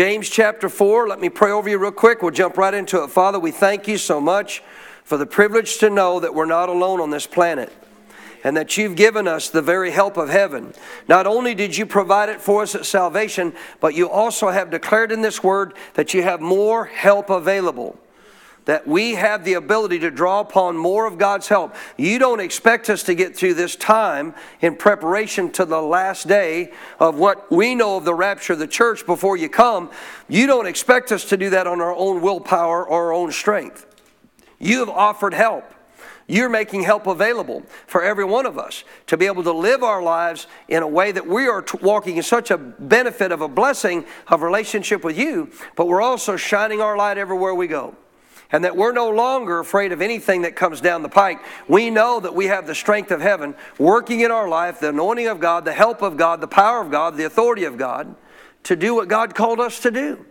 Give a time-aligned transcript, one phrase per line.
[0.00, 2.22] James chapter 4, let me pray over you real quick.
[2.22, 3.10] We'll jump right into it.
[3.10, 4.62] Father, we thank you so much
[5.04, 7.70] for the privilege to know that we're not alone on this planet
[8.42, 10.72] and that you've given us the very help of heaven.
[11.06, 15.12] Not only did you provide it for us at salvation, but you also have declared
[15.12, 17.98] in this word that you have more help available
[18.64, 21.74] that we have the ability to draw upon more of God's help.
[21.96, 26.72] You don't expect us to get through this time in preparation to the last day
[26.98, 29.90] of what we know of the rapture of the church before you come.
[30.28, 33.86] You don't expect us to do that on our own willpower or our own strength.
[34.58, 35.64] You have offered help.
[36.26, 40.00] You're making help available for every one of us to be able to live our
[40.00, 44.04] lives in a way that we are walking in such a benefit of a blessing
[44.28, 47.96] of relationship with you, but we're also shining our light everywhere we go
[48.52, 51.38] and that we're no longer afraid of anything that comes down the pike.
[51.68, 55.28] We know that we have the strength of heaven working in our life, the anointing
[55.28, 58.14] of God, the help of God, the power of God, the authority of God
[58.64, 60.24] to do what God called us to do.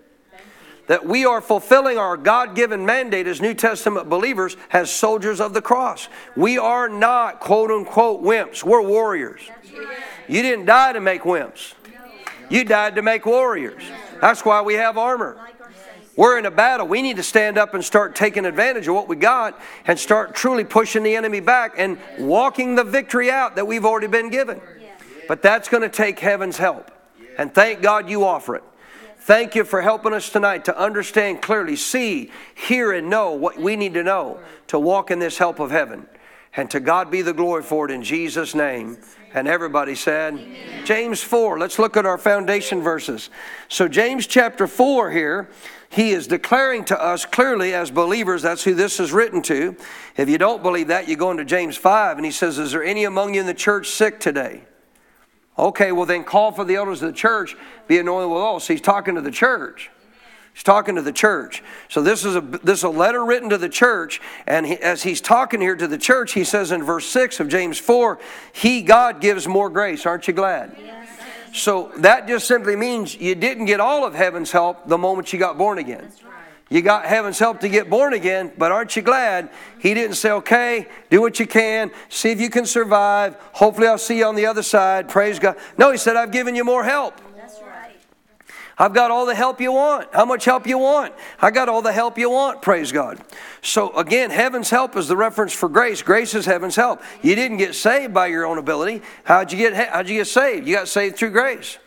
[0.87, 5.53] That we are fulfilling our God given mandate as New Testament believers as soldiers of
[5.53, 6.09] the cross.
[6.35, 9.41] We are not quote unquote wimps, we're warriors.
[10.27, 11.73] You didn't die to make wimps,
[12.49, 13.83] you died to make warriors.
[14.19, 15.37] That's why we have armor.
[16.19, 16.85] We're in a battle.
[16.85, 20.35] We need to stand up and start taking advantage of what we got and start
[20.35, 24.59] truly pushing the enemy back and walking the victory out that we've already been given.
[25.29, 26.91] But that's going to take heaven's help.
[27.37, 28.63] And thank God you offer it.
[29.19, 33.77] Thank you for helping us tonight to understand clearly, see, hear, and know what we
[33.77, 36.05] need to know to walk in this help of heaven.
[36.53, 38.97] And to God be the glory for it in Jesus' name.
[39.33, 40.85] And everybody said, Amen.
[40.85, 41.59] James 4.
[41.59, 43.29] Let's look at our foundation verses.
[43.69, 45.47] So, James chapter 4 here
[45.89, 49.75] he is declaring to us clearly as believers, that's who this is written to.
[50.17, 52.83] If you don't believe that, you go into James 5 and he says, Is there
[52.83, 54.63] any among you in the church sick today?
[55.57, 57.57] Okay, well then call for the elders of the church,
[57.87, 58.59] be anointed with oil.
[58.59, 59.89] So he's talking to the church.
[60.53, 61.63] He's talking to the church.
[61.89, 65.03] So this is a this is a letter written to the church, and he, as
[65.03, 68.19] he's talking here to the church, he says in verse six of James four,
[68.53, 70.05] He God gives more grace.
[70.05, 70.75] Aren't you glad?
[71.53, 75.39] So that just simply means you didn't get all of heaven's help the moment you
[75.39, 76.11] got born again.
[76.69, 79.49] You got heaven's help to get born again, but aren't you glad
[79.79, 83.35] he didn't say, okay, do what you can, see if you can survive.
[83.53, 85.09] Hopefully, I'll see you on the other side.
[85.09, 85.57] Praise God.
[85.79, 87.19] No, he said, I've given you more help.
[88.81, 90.07] I've got all the help you want.
[90.13, 91.13] How much help you want?
[91.41, 93.19] I got all the help you want, praise God.
[93.61, 96.01] So again, heaven's help is the reference for grace.
[96.01, 97.01] Grace is heaven's help.
[97.21, 99.01] You didn't get saved by your own ability.
[99.25, 100.65] How'd you get how'd you get saved?
[100.65, 101.77] You got saved through grace.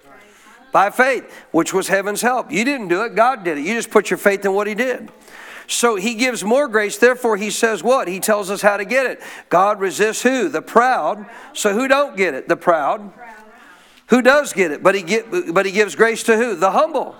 [0.71, 2.53] By faith, which was heaven's help.
[2.53, 3.63] You didn't do it, God did it.
[3.63, 5.11] You just put your faith in what he did.
[5.67, 6.99] So he gives more grace.
[6.99, 8.09] Therefore, he says what?
[8.09, 9.21] He tells us how to get it.
[9.49, 10.49] God resists who?
[10.49, 11.27] The proud.
[11.55, 12.49] So who don't get it?
[12.49, 13.13] The proud.
[14.09, 14.83] Who does get it?
[14.83, 16.55] But he, get, but he gives grace to who?
[16.55, 17.15] The humble.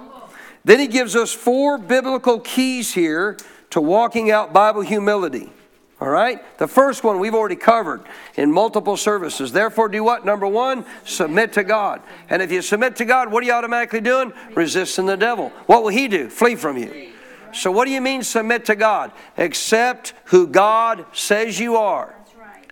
[0.65, 3.37] Then he gives us four biblical keys here
[3.71, 5.53] to walking out Bible humility.
[6.01, 6.41] All right?
[6.59, 8.03] The first one we've already covered
[8.35, 9.53] in multiple services.
[9.53, 10.25] Therefore, do what?
[10.25, 12.03] Number one, submit to God.
[12.29, 14.33] And if you submit to God, what are you automatically doing?
[14.55, 15.51] Resisting the devil.
[15.67, 16.29] What will he do?
[16.29, 17.13] Flee from you.
[17.53, 19.13] So, what do you mean submit to God?
[19.39, 22.15] Accept who God says you are.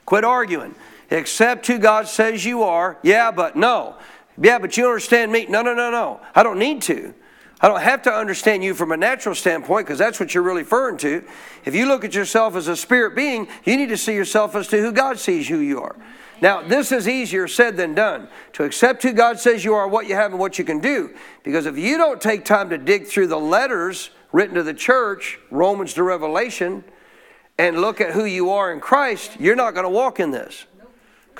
[0.06, 0.75] Quit arguing.
[1.10, 2.98] Accept who God says you are.
[3.02, 3.96] Yeah, but no.
[4.40, 5.46] Yeah, but you understand me.
[5.46, 6.20] No, no, no, no.
[6.34, 7.14] I don't need to.
[7.60, 10.62] I don't have to understand you from a natural standpoint because that's what you're really
[10.62, 11.22] referring to.
[11.64, 14.68] If you look at yourself as a spirit being, you need to see yourself as
[14.68, 15.96] to who God sees who you are.
[16.40, 20.08] Now, this is easier said than done to accept who God says you are, what
[20.08, 21.14] you have, and what you can do.
[21.42, 25.38] Because if you don't take time to dig through the letters written to the church,
[25.50, 26.82] Romans to Revelation,
[27.58, 30.64] and look at who you are in Christ, you're not going to walk in this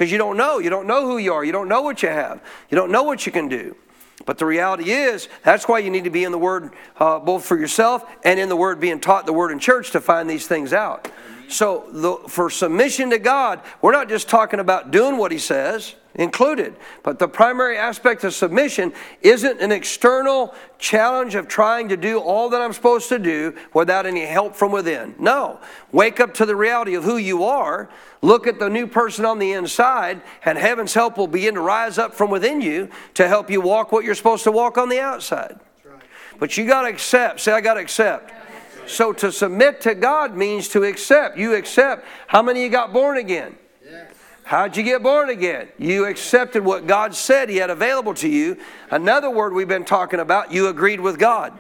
[0.01, 0.59] because you don't know.
[0.61, 1.45] You don't know who you are.
[1.45, 2.43] You don't know what you have.
[2.71, 3.77] You don't know what you can do.
[4.25, 7.45] But the reality is, that's why you need to be in the Word uh, both
[7.45, 10.47] for yourself and in the Word being taught the Word in church to find these
[10.47, 11.07] things out.
[11.51, 15.97] So, the, for submission to God, we're not just talking about doing what He says,
[16.15, 18.93] included, but the primary aspect of submission
[19.23, 24.07] isn't an external challenge of trying to do all that I'm supposed to do without
[24.07, 25.15] any help from within.
[25.19, 25.61] No.
[25.93, 27.89] Wake up to the reality of who you are,
[28.23, 31.99] look at the new person on the inside, and heaven's help will begin to rise
[31.99, 35.01] up from within you to help you walk what you're supposed to walk on the
[35.01, 35.59] outside.
[36.39, 37.41] But you got to accept.
[37.41, 38.33] Say, I got to accept.
[38.87, 41.39] So to submit to God means to accept.
[41.39, 42.05] You accept.
[42.27, 43.57] How many of you got born again?
[44.45, 45.69] How'd you get born again?
[45.79, 48.57] You accepted what God said He had available to you.
[48.91, 51.57] Another word we've been talking about, you agreed with God.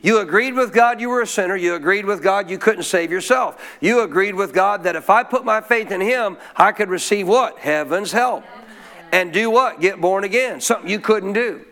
[0.00, 1.56] You agreed with God you were a sinner.
[1.56, 3.62] You agreed with God you couldn't save yourself.
[3.80, 7.28] You agreed with God that if I put my faith in Him, I could receive
[7.28, 7.58] what?
[7.58, 8.44] Heaven's help.
[9.12, 9.80] And do what?
[9.80, 10.60] Get born again.
[10.60, 11.66] Something you couldn't do.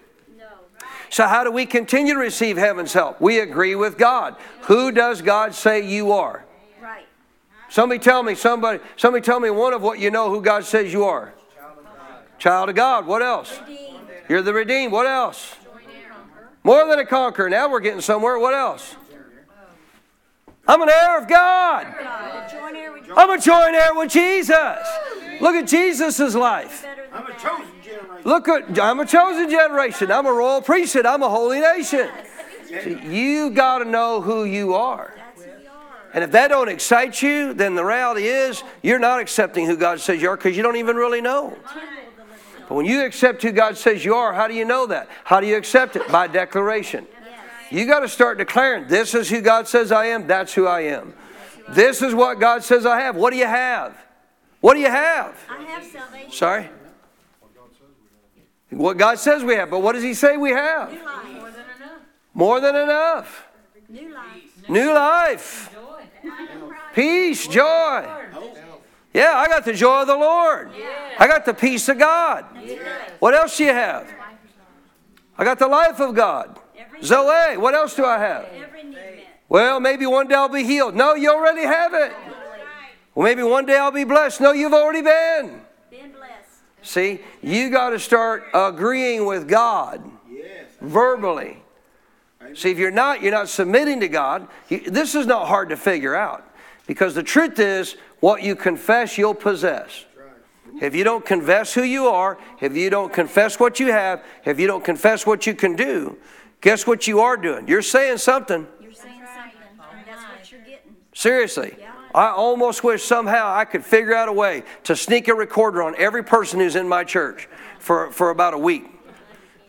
[1.11, 3.21] So, how do we continue to receive heaven's help?
[3.21, 4.37] We agree with God.
[4.63, 6.45] Who does God say you are?
[6.81, 7.05] Right.
[7.69, 10.93] Somebody tell me, somebody, somebody tell me one of what you know who God says
[10.93, 11.35] you are.
[12.39, 13.07] Child of God.
[13.07, 13.61] What else?
[13.61, 13.99] Redeemed.
[14.29, 14.93] You're the redeemed.
[14.93, 15.57] What else?
[16.63, 17.51] More than a conqueror.
[17.51, 18.39] Now we're getting somewhere.
[18.39, 18.97] What else?
[20.69, 21.95] I'm an heir of God.
[21.99, 22.47] God.
[22.47, 24.79] A joint heir with I'm a joint heir with Jesus.
[25.41, 26.87] Look at Jesus' life.
[27.13, 28.23] I'm a chosen generation.
[28.25, 30.13] Look at I'm a chosen generation.
[30.13, 31.07] I'm a royal priesthood.
[31.07, 32.09] I'm a holy nation.
[32.67, 35.15] See, you got to know who you are.
[35.17, 35.73] That's who we are.
[36.15, 40.01] And if that don't excite you, then the reality is you're not accepting who God
[40.01, 41.51] says you are because you don't even really know.
[41.51, 42.69] Temple of the living God.
[42.69, 45.09] But when you accept who God says you are, how do you know that?
[45.25, 46.07] How do you accept it?
[46.09, 47.07] By declaration.
[47.71, 50.83] You got to start declaring, this is who God says I am, that's who I
[50.83, 51.15] am.
[51.71, 53.17] This is what God says I have.
[53.17, 53.97] What do you have?
[54.61, 55.37] What do you have?
[55.49, 56.33] I have salvation.
[56.33, 56.69] Sorry?
[58.71, 60.93] What God says we have, but what does He say we have?
[60.93, 61.25] New life.
[62.35, 63.47] More than enough.
[63.89, 64.69] More New life.
[64.69, 65.77] New life.
[66.95, 68.07] Peace, joy.
[69.13, 70.71] Yeah, I got the joy of the Lord.
[71.19, 72.45] I got the peace of God.
[73.19, 74.09] What else do you have?
[75.37, 76.59] I got the life of God.
[76.79, 78.45] Every, Zoe, what else do I have?
[78.45, 78.81] every.
[79.49, 80.95] Well, maybe one day I'll be healed.
[80.95, 82.13] No, you already have it.
[83.15, 84.41] Well, maybe one day I'll be blessed.
[84.41, 85.61] No, you've already been.
[85.91, 86.61] Been blessed.
[86.83, 90.67] See, you got to start agreeing with God Yes.
[90.81, 91.63] verbally.
[92.55, 94.49] See, if you're not, you're not submitting to God.
[94.69, 96.45] You- This is not hard to figure out
[96.87, 100.05] because the truth is, what you confess, you'll possess.
[100.81, 104.59] If you don't confess who you are, if you don't confess what you have, if
[104.61, 106.17] you don't confess what you can do,
[106.61, 107.67] guess what you are doing?
[107.69, 108.67] You're saying something.
[108.81, 109.61] You're saying something,
[109.93, 110.97] and that's what you're getting.
[111.13, 111.77] Seriously.
[112.15, 115.95] I almost wish somehow I could figure out a way to sneak a recorder on
[115.97, 117.49] every person who's in my church
[117.79, 118.85] for, for about a week.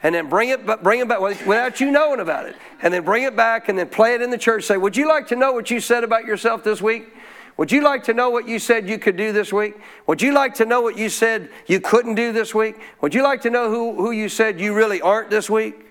[0.03, 2.55] And then bring it, bring it back without you knowing about it.
[2.81, 4.63] And then bring it back and then play it in the church.
[4.63, 7.13] Say, would you like to know what you said about yourself this week?
[7.57, 9.75] Would you like to know what you said you could do this week?
[10.07, 12.79] Would you like to know what you said you couldn't do this week?
[13.01, 15.85] Would you like to know who, who you said you really aren't this week?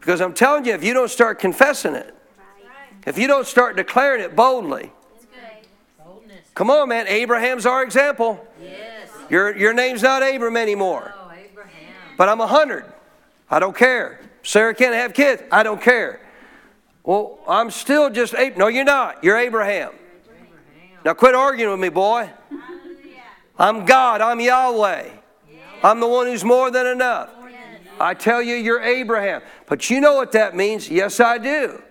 [0.00, 2.12] Because I'm telling you, if you don't start confessing it,
[3.06, 4.90] if you don't start declaring it boldly,
[6.54, 7.06] Come on, man.
[7.08, 8.46] Abraham's our example.
[8.62, 9.10] Yes.
[9.28, 11.12] Your, your name's not Abram anymore.
[11.16, 11.94] Oh, Abraham.
[12.16, 12.84] But I'm a hundred.
[13.50, 14.20] I don't care.
[14.42, 15.42] Sarah can't have kids.
[15.50, 16.20] I don't care.
[17.02, 19.24] Well, I'm still just Ab- No, you're not.
[19.24, 19.90] You're Abraham.
[19.92, 20.98] Abraham.
[21.04, 22.30] Now quit arguing with me, boy.
[23.58, 24.20] I'm God.
[24.20, 25.10] I'm Yahweh.
[25.82, 27.30] I'm the one who's more than enough.
[28.00, 29.42] I tell you, you're Abraham.
[29.66, 30.90] But you know what that means?
[30.90, 31.82] Yes, I do.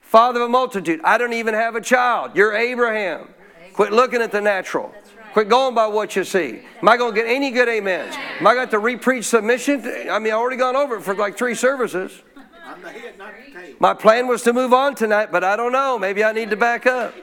[0.00, 1.00] Father of a multitude.
[1.04, 2.32] I don't even have a child.
[2.36, 3.28] You're Abraham.
[3.72, 4.92] Quit looking at the natural.
[5.32, 6.62] Quit going by what you see.
[6.82, 8.16] Am I going to get any good amens?
[8.40, 9.80] Am I got to re-preach submission?
[10.10, 12.22] I mean, I already gone over it for like three services.
[12.64, 13.76] I'm the head, not the tail.
[13.78, 15.98] My plan was to move on tonight, but I don't know.
[15.98, 17.14] Maybe I need to back up.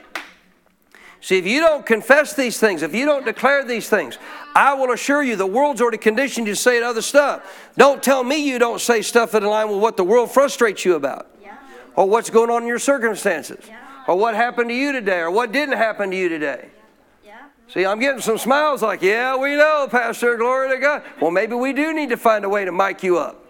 [1.20, 4.18] See, if you don't confess these things, if you don't declare these things,
[4.54, 7.70] I will assure you the world's already conditioned you to say other stuff.
[7.76, 10.94] Don't tell me you don't say stuff in line with what the world frustrates you
[10.94, 11.26] about,
[11.96, 13.64] or what's going on in your circumstances.
[14.08, 16.70] Or what happened to you today, or what didn't happen to you today.
[17.24, 17.36] Yeah.
[17.68, 21.02] See, I'm getting some smiles like, yeah, we know, Pastor, glory to God.
[21.20, 23.44] Well, maybe we do need to find a way to mic you up.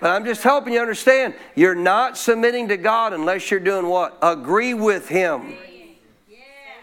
[0.00, 4.18] But I'm just helping you understand you're not submitting to God unless you're doing what?
[4.20, 5.54] Agree with Him.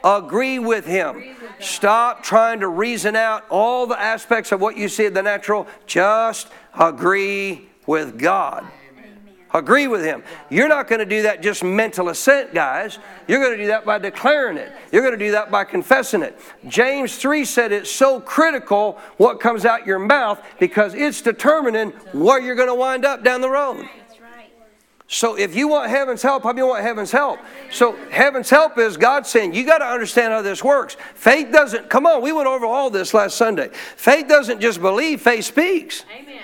[0.02, 1.36] Agree with Him.
[1.60, 5.68] Stop trying to reason out all the aspects of what you see in the natural.
[5.86, 6.48] Just
[6.80, 8.66] agree with God.
[9.54, 10.24] Agree with Him.
[10.50, 13.00] You're not going to do that just mental assent, guys.
[13.28, 14.72] You're going to do that by declaring it.
[14.92, 16.40] You're going to do that by confessing it.
[16.68, 22.42] James 3 said it's so critical what comes out your mouth because it's determining where
[22.42, 23.88] you're going to wind up down the road.
[25.12, 27.38] So if you want heaven's help, how many want heaven's help?
[27.70, 30.96] So heaven's help is God saying, you got to understand how this works.
[31.16, 33.68] Faith doesn't, come on, we went over all this last Sunday.
[33.98, 36.06] Faith doesn't just believe, faith speaks.
[36.18, 36.42] Amen.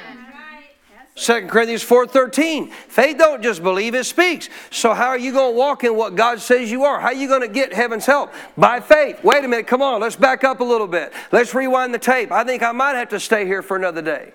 [1.18, 2.72] 2 Corinthians 4.13.
[2.72, 4.50] Faith don't just believe, it speaks.
[4.70, 7.00] So how are you going to walk in what God says you are?
[7.00, 8.32] How are you going to get heaven's help?
[8.56, 9.24] By faith.
[9.24, 11.12] Wait a minute, come on, let's back up a little bit.
[11.32, 12.32] Let's rewind the tape.
[12.32, 14.32] I think I might have to stay here for another day.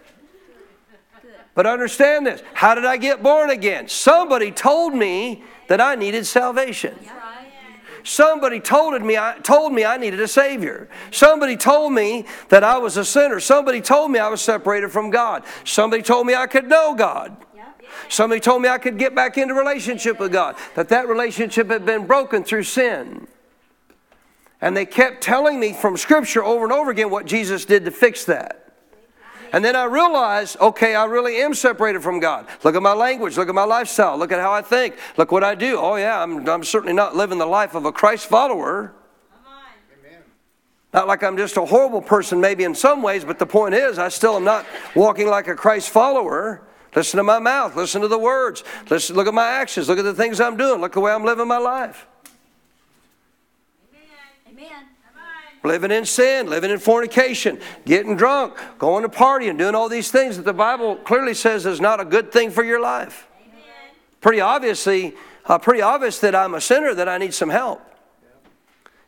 [1.55, 2.43] But understand this.
[2.55, 3.87] How did I get born again?
[3.87, 6.99] Somebody told me that I needed salvation.
[8.05, 10.89] Somebody told me, I, told me I needed a Savior.
[11.11, 13.41] Somebody told me that I was a sinner.
[13.41, 15.45] Somebody told me I was separated from God.
[15.65, 17.37] Somebody told me I could know God.
[18.09, 20.57] Somebody told me I could get back into relationship with God.
[20.75, 23.27] That that relationship had been broken through sin.
[24.61, 27.91] And they kept telling me from Scripture over and over again what Jesus did to
[27.91, 28.62] fix that.
[29.53, 32.47] And then I realized, okay, I really am separated from God.
[32.65, 33.37] Look at my language.
[33.37, 34.17] Look at my lifestyle.
[34.17, 34.97] Look at how I think.
[35.19, 35.79] Look what I do.
[35.79, 38.95] Oh, yeah, I'm, I'm certainly not living the life of a Christ follower.
[40.93, 43.99] Not like I'm just a horrible person, maybe in some ways, but the point is,
[43.99, 46.63] I still am not walking like a Christ follower.
[46.95, 47.75] Listen to my mouth.
[47.77, 48.63] Listen to the words.
[48.91, 49.89] Listen, look at my actions.
[49.89, 50.83] Look at the things I'm doing.
[50.83, 52.07] Look at the way I'm living my life.
[55.65, 60.11] Living in sin, living in fornication, getting drunk, going to party, and doing all these
[60.11, 63.29] things that the Bible clearly says is not a good thing for your life.
[64.21, 65.15] Pretty obviously,
[65.47, 67.81] uh, pretty obvious that I'm a sinner, that I need some help.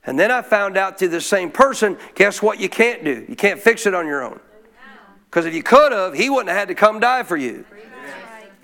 [0.07, 3.25] And then I found out through the same person, guess what you can't do?
[3.29, 4.39] You can't fix it on your own.
[5.31, 7.65] Because if you could have, he wouldn't have had to come die for you.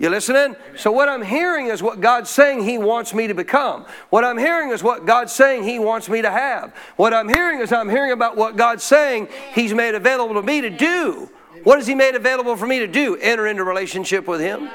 [0.01, 0.55] You listening?
[0.77, 3.85] So what I'm hearing is what God's saying He wants me to become.
[4.09, 6.75] What I'm hearing is what God's saying He wants me to have.
[6.95, 10.61] What I'm hearing is I'm hearing about what God's saying He's made available to me
[10.61, 11.29] to do.
[11.63, 13.15] What has He made available for me to do?
[13.17, 14.71] Enter into relationship with Him.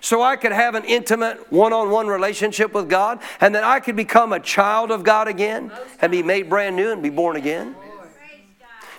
[0.00, 4.32] So I could have an intimate one-on-one relationship with God, and then I could become
[4.32, 5.70] a child of God again
[6.00, 7.76] and be made brand new and be born again.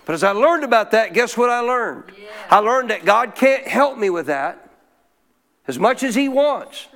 [0.04, 2.12] But as I learned about that, guess what I learned?
[2.48, 4.61] I learned that God can't help me with that
[5.72, 6.88] as much as He wants.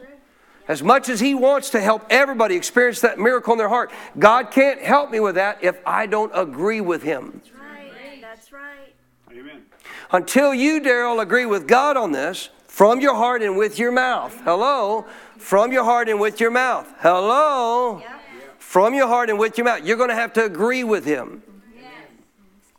[0.69, 4.51] As much as He wants to help everybody experience that miracle in their heart, God
[4.51, 7.41] can't help me with that if I don't agree with Him.
[7.43, 8.21] That's right.
[8.21, 8.95] That's right.
[9.33, 9.63] Amen.
[10.13, 14.39] Until you, Daryl, agree with God on this from your heart and with your mouth.
[14.45, 15.07] Hello?
[15.39, 16.93] From your heart and with your mouth.
[16.99, 18.03] Hello?
[18.59, 19.87] From your heart and with your mouth.
[19.87, 21.43] You're going to have to agree with Him.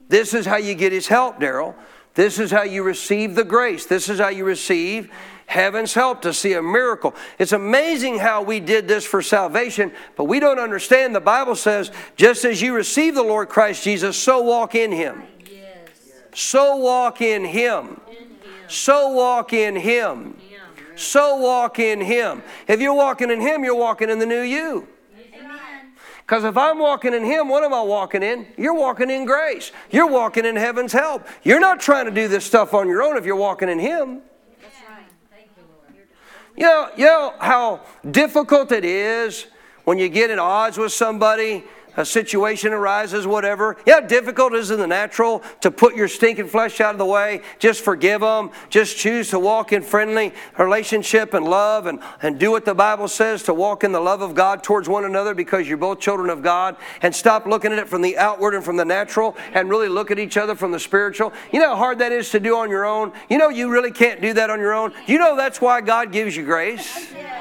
[0.10, 1.74] This is how you get His help, Daryl.
[2.14, 3.86] This is how you receive the grace.
[3.86, 5.12] This is how you receive
[5.48, 7.16] heaven's help to see a miracle.
[7.40, 11.16] It's amazing how we did this for salvation, but we don't understand.
[11.16, 15.24] The Bible says, just as you receive the Lord Christ Jesus, so walk in Him.
[16.36, 18.00] So walk in Him.
[18.68, 20.38] So walk in Him.
[20.96, 22.44] So walk in Him.
[22.68, 24.88] If you're walking in Him, you're walking in the new you.
[26.20, 28.48] Because if I'm walking in Him, what am I walking in?
[28.58, 29.72] You're walking in grace.
[29.90, 31.26] You're walking in heaven's help.
[31.42, 34.22] You're not trying to do this stuff on your own if you're walking in Him.
[36.58, 39.46] You know, you know how difficult it is
[39.84, 41.64] when you get at odds with somebody,
[41.98, 43.76] a situation arises, whatever.
[43.86, 47.42] Know difficult is in the natural to put your stinking flesh out of the way,
[47.60, 52.52] just forgive them, just choose to walk in friendly relationship and love and, and do
[52.52, 55.68] what the Bible says to walk in the love of God towards one another because
[55.68, 58.78] you're both children of God and stop looking at it from the outward and from
[58.78, 61.34] the natural and really look at each other from the spiritual.
[61.52, 63.12] You know how hard that is to do on your own?
[63.30, 64.94] You know you really can't do that on your own?
[65.08, 67.12] You know that's why God gives you grace.
[67.12, 67.34] Amen.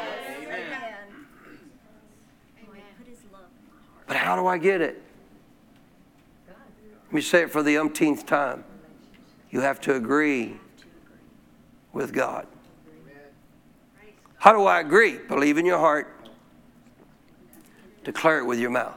[2.98, 3.95] Put his love in my heart.
[4.06, 5.02] But how do I get it?
[7.06, 8.64] Let me say it for the umpteenth time.
[9.50, 10.56] You have to agree
[11.92, 12.46] with God.
[14.38, 15.18] How do I agree?
[15.18, 16.14] Believe in your heart,
[18.04, 18.96] declare it with your mouth.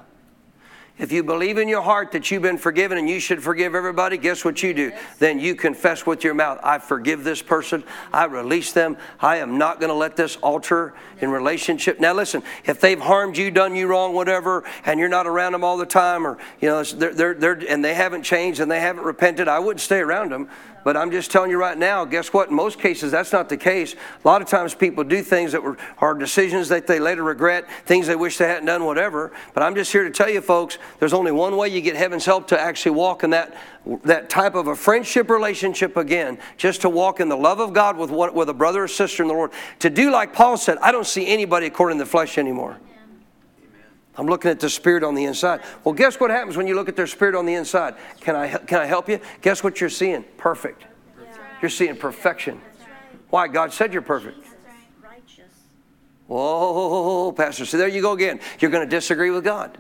[1.00, 4.18] If you believe in your heart that you've been forgiven and you should forgive everybody,
[4.18, 4.92] guess what you do?
[5.18, 7.86] Then you confess with your mouth, I forgive this person.
[8.12, 8.98] I release them.
[9.22, 12.02] I am not going to let this alter in relationship.
[12.02, 15.64] Now listen, if they've harmed you, done you wrong, whatever, and you're not around them
[15.64, 18.82] all the time or, you know, they're, they're, they're, and they haven't changed and they
[18.82, 20.50] haven't repented, I wouldn't stay around them.
[20.84, 22.50] But I'm just telling you right now, guess what?
[22.50, 23.94] In most cases, that's not the case.
[23.94, 27.70] A lot of times people do things that were, are decisions that they later regret,
[27.86, 29.32] things they wish they hadn't done, whatever.
[29.54, 32.26] But I'm just here to tell you, folks, there's only one way you get heaven's
[32.26, 33.56] help to actually walk in that,
[34.04, 37.98] that type of a friendship relationship again, just to walk in the love of God
[37.98, 39.52] with, one, with a brother or sister in the Lord.
[39.80, 42.78] To do like Paul said, I don't see anybody according to the flesh anymore.
[44.18, 45.62] I'm looking at the spirit on the inside.
[45.84, 47.96] Well, guess what happens when you look at their spirit on the inside?
[48.20, 49.20] Can I, can I help you?
[49.42, 50.24] Guess what you're seeing?
[50.38, 50.84] Perfect.
[51.62, 52.62] You're seeing perfection.
[53.30, 53.48] Why?
[53.48, 54.46] God said you're perfect.
[55.02, 55.52] Righteous.
[56.28, 57.66] Whoa, Pastor.
[57.66, 58.40] So there you go again.
[58.60, 59.78] You're going to disagree with God.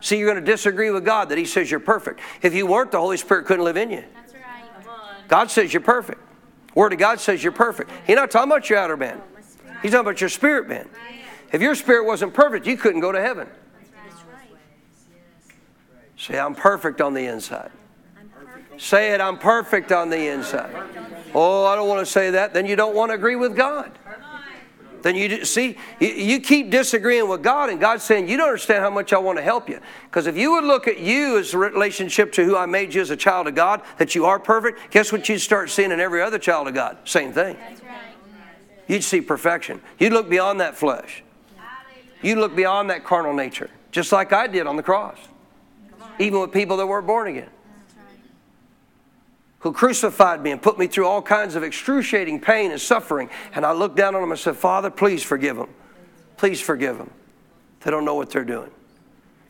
[0.00, 2.20] See, you're going to disagree with God that He says you're perfect.
[2.42, 4.04] If you weren't, the Holy Spirit couldn't live in you.
[4.14, 5.28] That's right.
[5.28, 6.20] God says you're perfect.
[6.74, 7.90] Word of God says you're perfect.
[8.06, 9.20] He's not talking about your outer man.
[9.82, 10.88] He's talking about your spirit man.
[11.52, 13.48] If your spirit wasn't perfect, you couldn't go to heaven.
[14.08, 14.48] That's right.
[16.16, 17.70] Say, I'm perfect on the inside.
[18.78, 20.74] Say it, I'm perfect on the inside.
[21.34, 22.54] Oh, I don't want to say that.
[22.54, 23.92] Then you don't want to agree with God.
[25.02, 28.82] Then you see, you, you keep disagreeing with God, and God's saying, You don't understand
[28.82, 29.80] how much I want to help you.
[30.04, 33.00] Because if you would look at you as a relationship to who I made you
[33.00, 36.00] as a child of God, that you are perfect, guess what you'd start seeing in
[36.00, 36.98] every other child of God?
[37.04, 37.56] Same thing.
[38.88, 39.80] You'd see perfection.
[39.98, 41.22] You'd look beyond that flesh.
[42.22, 45.16] You'd look beyond that carnal nature, just like I did on the cross,
[46.18, 47.50] even with people that weren't born again
[49.60, 53.30] who crucified me and put me through all kinds of excruciating pain and suffering.
[53.54, 55.68] And I looked down on them and said, Father, please forgive them.
[56.36, 57.10] Please forgive them.
[57.80, 58.70] They don't know what they're doing.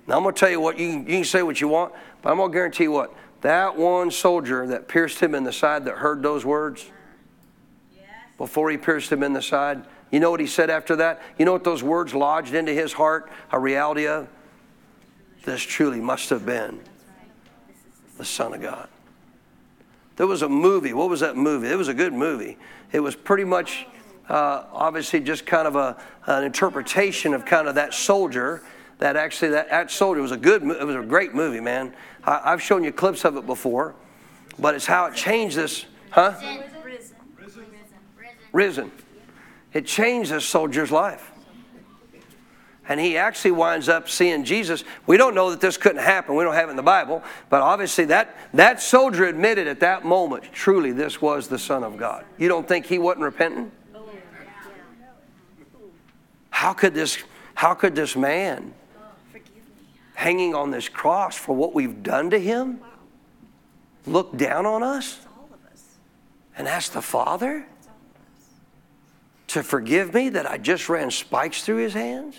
[0.06, 2.30] Now, I'm going to tell you what, you you can say what you want, but
[2.30, 3.14] I'm going to guarantee you what.
[3.42, 6.90] That one soldier that pierced him in the side that heard those words
[8.36, 11.22] before he pierced him in the side, you know what he said after that?
[11.38, 13.30] You know what those words lodged into his heart?
[13.52, 14.28] A reality of?
[15.44, 16.80] This truly must have been
[18.18, 18.88] the Son of God.
[20.16, 20.92] There was a movie.
[20.92, 21.68] What was that movie?
[21.68, 22.58] It was a good movie.
[22.92, 23.86] It was pretty much,
[24.28, 28.62] uh, obviously, just kind of a, an interpretation of kind of that soldier.
[28.98, 30.62] That actually, that, that soldier was a good.
[30.62, 31.94] It was a great movie, man.
[32.24, 33.94] I, I've shown you clips of it before,
[34.58, 36.34] but it's how it changed this, huh?
[36.38, 36.82] Risen.
[36.84, 37.16] Risen.
[37.38, 37.64] Risen.
[38.52, 38.92] Risen.
[39.72, 41.30] It changed this soldier's life.
[42.88, 44.82] And he actually winds up seeing Jesus.
[45.06, 46.34] We don't know that this couldn't happen.
[46.34, 47.22] We don't have it in the Bible.
[47.48, 51.96] But obviously, that, that soldier admitted at that moment, truly, this was the Son of
[51.96, 52.24] God.
[52.36, 53.70] You don't think he wasn't repenting?
[56.50, 57.16] How could this,
[57.54, 58.74] how could this man
[60.14, 62.80] hanging on this cross for what we've done to him
[64.04, 65.18] look down on us
[66.58, 67.64] and ask the Father
[69.52, 72.36] to forgive me that I just ran spikes through his hands?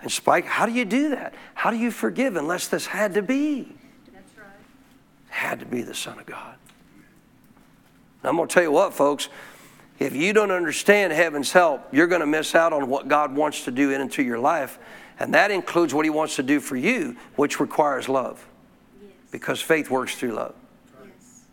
[0.00, 1.34] And Spike, how do you do that?
[1.54, 3.74] How do you forgive unless this had to be?
[4.12, 4.46] That's right.
[5.28, 6.54] Had to be the Son of God.
[8.22, 9.28] And I'm going to tell you what, folks,
[9.98, 13.64] if you don't understand heaven's help, you're going to miss out on what God wants
[13.64, 14.78] to do in and through your life.
[15.18, 18.46] And that includes what He wants to do for you, which requires love.
[19.00, 19.10] Yes.
[19.30, 20.54] Because faith works through love.
[21.02, 21.44] Yes.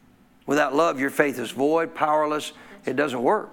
[0.45, 2.51] Without love, your faith is void, powerless.
[2.85, 3.49] It doesn't work.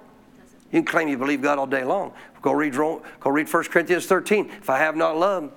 [0.72, 2.12] You can claim you believe God all day long.
[2.42, 4.50] Go read, go read 1 Corinthians 13.
[4.50, 5.52] If I have not love,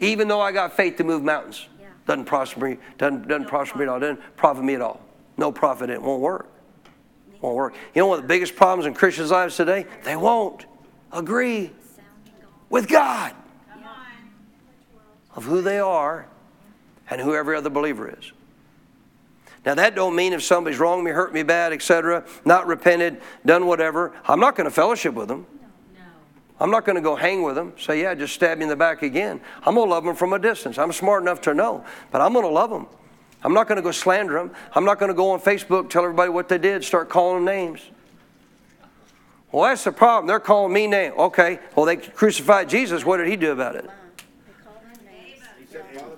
[0.00, 1.66] even though I got faith to move mountains,
[2.06, 5.00] doesn't prosper me, doesn't, doesn't prosper me at all, doesn't profit me at all.
[5.36, 6.00] No profit it.
[6.00, 6.48] Won't work.
[7.40, 7.74] Won't work.
[7.94, 9.86] You know what the biggest problems in Christians' lives today?
[10.04, 10.66] They won't
[11.12, 11.70] agree
[12.70, 13.34] with God
[15.34, 16.26] of who they are
[17.10, 18.32] and who every other believer is.
[19.64, 23.66] Now that don't mean if somebody's wronged me, hurt me bad, etc., not repented, done
[23.66, 25.46] whatever, I'm not going to fellowship with them.
[26.60, 27.72] I'm not going to go hang with them.
[27.78, 29.40] Say, yeah, just stab me in the back again.
[29.64, 30.78] I'm going to love them from a distance.
[30.78, 32.86] I'm smart enough to know, but I'm going to love them.
[33.42, 34.52] I'm not going to go slander them.
[34.74, 37.54] I'm not going to go on Facebook, tell everybody what they did, start calling them
[37.54, 37.80] names.
[39.50, 40.26] Well, that's the problem.
[40.26, 41.14] They're calling me names.
[41.18, 43.04] Okay, well, they crucified Jesus.
[43.04, 43.84] What did he do about it?
[43.84, 45.42] They call their names.
[45.58, 46.16] He said, Father,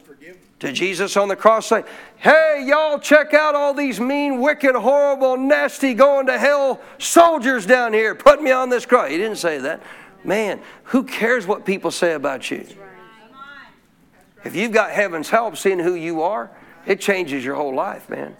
[0.58, 1.84] Did Jesus on the cross say,
[2.16, 7.92] Hey, y'all, check out all these mean, wicked, horrible, nasty, going to hell soldiers down
[7.92, 8.14] here.
[8.14, 9.10] Put me on this cross.
[9.10, 9.82] He didn't say that.
[10.24, 12.66] Man, who cares what people say about you?
[14.44, 16.50] If you've got heaven's help seeing who you are,
[16.86, 18.36] it changes your whole life, man.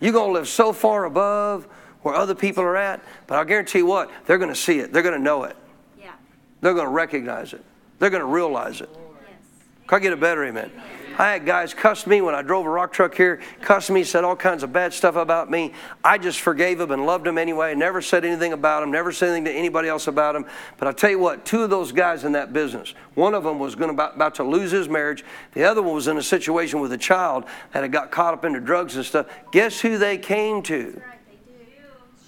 [0.00, 1.68] You're going to live so far above
[2.02, 4.92] where other people are at, but I'll guarantee you what, they're going to see it.
[4.92, 5.56] They're going to know it.
[5.98, 6.12] Yeah.
[6.60, 7.64] They're going to recognize it.
[7.98, 8.90] They're going to realize it.
[8.92, 9.38] Yes.
[9.86, 10.70] Can I get a better amen?
[11.16, 14.24] I had guys cuss me when I drove a rock truck here, cuss me, said
[14.24, 15.72] all kinds of bad stuff about me.
[16.02, 19.28] I just forgave them and loved them anyway, never said anything about them, never said
[19.28, 20.44] anything to anybody else about them.
[20.76, 23.60] But I'll tell you what, two of those guys in that business, one of them
[23.60, 26.80] was going about, about to lose his marriage, the other one was in a situation
[26.80, 29.26] with a child that had got caught up into drugs and stuff.
[29.52, 31.00] Guess who they came to?
[31.06, 31.58] Right, they do.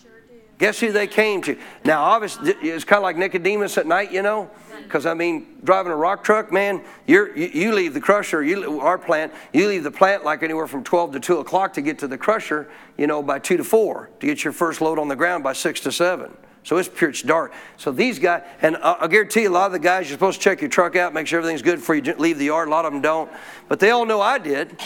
[0.01, 0.41] Sure do.
[0.59, 1.59] Guess who they came to?
[1.85, 4.51] Now, obviously, it's kind of like Nicodemus at night, you know?
[4.83, 8.97] Because, I mean, driving a rock truck, man, you, you leave the crusher, you, our
[8.97, 12.09] plant, you leave the plant like anywhere from 12 to 2 o'clock to get to
[12.09, 15.17] the crusher, you know, by 2 to 4, to get your first load on the
[15.17, 16.35] ground by 6 to 7.
[16.63, 17.53] So it's pitch dark.
[17.77, 20.45] So these guys, and I- guarantee you, a lot of the guys, you're supposed to
[20.45, 22.69] check your truck out, make sure everything's good before you leave the yard.
[22.69, 23.31] A lot of them don't.
[23.69, 24.81] But they all know I did.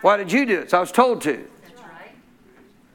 [0.00, 0.70] Why did you do it?
[0.70, 1.46] So I was told to.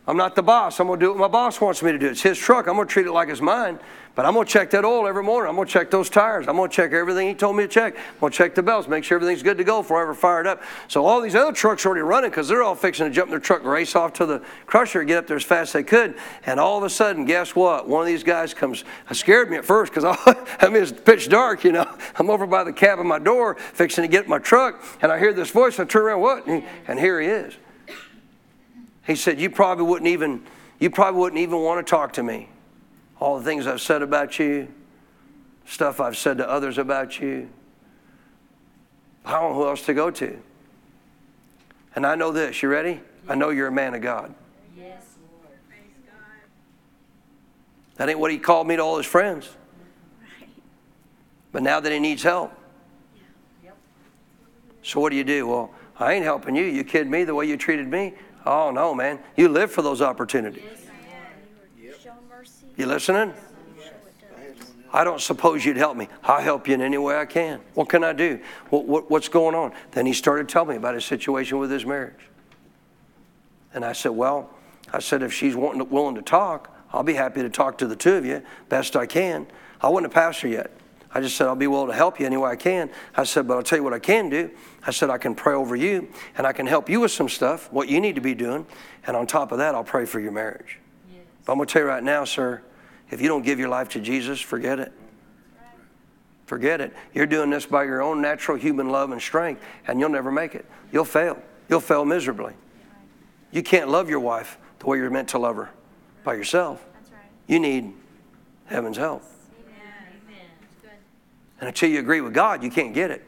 [0.08, 0.80] I'm not the boss.
[0.80, 2.08] I'm going to do what my boss wants me to do.
[2.08, 2.68] It's his truck.
[2.68, 3.80] I'm going to treat it like it's mine.
[4.14, 5.50] But I'm going to check that oil every morning.
[5.50, 6.48] I'm going to check those tires.
[6.50, 7.96] I'm going to check everything he told me to check.
[7.96, 10.14] I'm going to check the belts, make sure everything's good to go before I ever
[10.14, 10.64] fire it up.
[10.90, 13.32] So all these other trucks are already running because they're all fixing to jump in
[13.32, 16.16] their truck race off to the crusher, get up there as fast as they could.
[16.46, 17.88] And all of a sudden, guess what?
[17.88, 18.84] One of these guys comes.
[19.10, 20.04] It scared me at first because
[20.60, 21.64] I mean it's pitch dark.
[21.64, 24.84] You know, I'm over by the cab of my door fixing to get my truck,
[25.02, 25.80] and I hear this voice.
[25.80, 26.48] I turn around, what?
[26.48, 27.54] And, and here he is.
[29.12, 30.43] He said, "You probably wouldn't even."
[30.80, 32.50] You probably wouldn't even want to talk to me.
[33.19, 34.67] All the things I've said about you,
[35.67, 37.50] stuff I've said to others about you.
[39.24, 40.39] I don't know who else to go to.
[41.93, 42.63] And I know this.
[42.63, 43.00] You ready?
[43.30, 44.34] I know you're a man of God.
[44.76, 45.56] Yes, Lord.
[45.69, 46.15] Praise God.
[47.97, 49.50] That ain't what he called me to all his friends.
[50.19, 50.50] Right.
[51.52, 52.54] But now that he needs help.
[54.82, 55.45] So what do you do?
[55.45, 56.63] Well, I ain't helping you.
[56.63, 58.15] You kidding me the way you treated me?
[58.45, 59.19] Oh, no, man.
[59.36, 60.63] You live for those opportunities.
[61.80, 62.65] You were shown mercy.
[62.75, 63.30] You listening?
[63.77, 64.58] You show it to others.
[64.91, 66.08] I don't suppose you'd help me.
[66.23, 67.62] I'll help you in any way I can.
[67.75, 68.39] What can I do?
[68.69, 69.73] What, what, what's going on?
[69.91, 72.30] Then he started telling me about his situation with his marriage.
[73.73, 74.49] And I said, Well,
[74.91, 77.95] I said, if she's wanting, willing to talk, I'll be happy to talk to the
[77.95, 79.47] two of you best I can.
[79.80, 80.71] I wasn't a pastor yet.
[81.13, 82.89] I just said, I'll be willing to help you any way I can.
[83.15, 84.50] I said, but I'll tell you what I can do.
[84.86, 87.71] I said, I can pray over you and I can help you with some stuff,
[87.71, 88.65] what you need to be doing.
[89.06, 90.80] And on top of that, I'll pray for your marriage.
[91.45, 92.62] But I'm going to tell you right now, sir,
[93.10, 94.93] if you don't give your life to Jesus, forget it.
[96.45, 96.93] Forget it.
[97.13, 100.54] You're doing this by your own natural human love and strength, and you'll never make
[100.54, 100.65] it.
[100.91, 101.41] You'll fail.
[101.69, 102.54] You'll fail miserably.
[103.52, 105.69] You can't love your wife the way you're meant to love her
[106.24, 106.84] by yourself.
[106.93, 107.19] That's right.
[107.47, 107.93] You need
[108.65, 109.24] heaven's help.
[111.62, 113.24] And until you agree with God, you can't get it.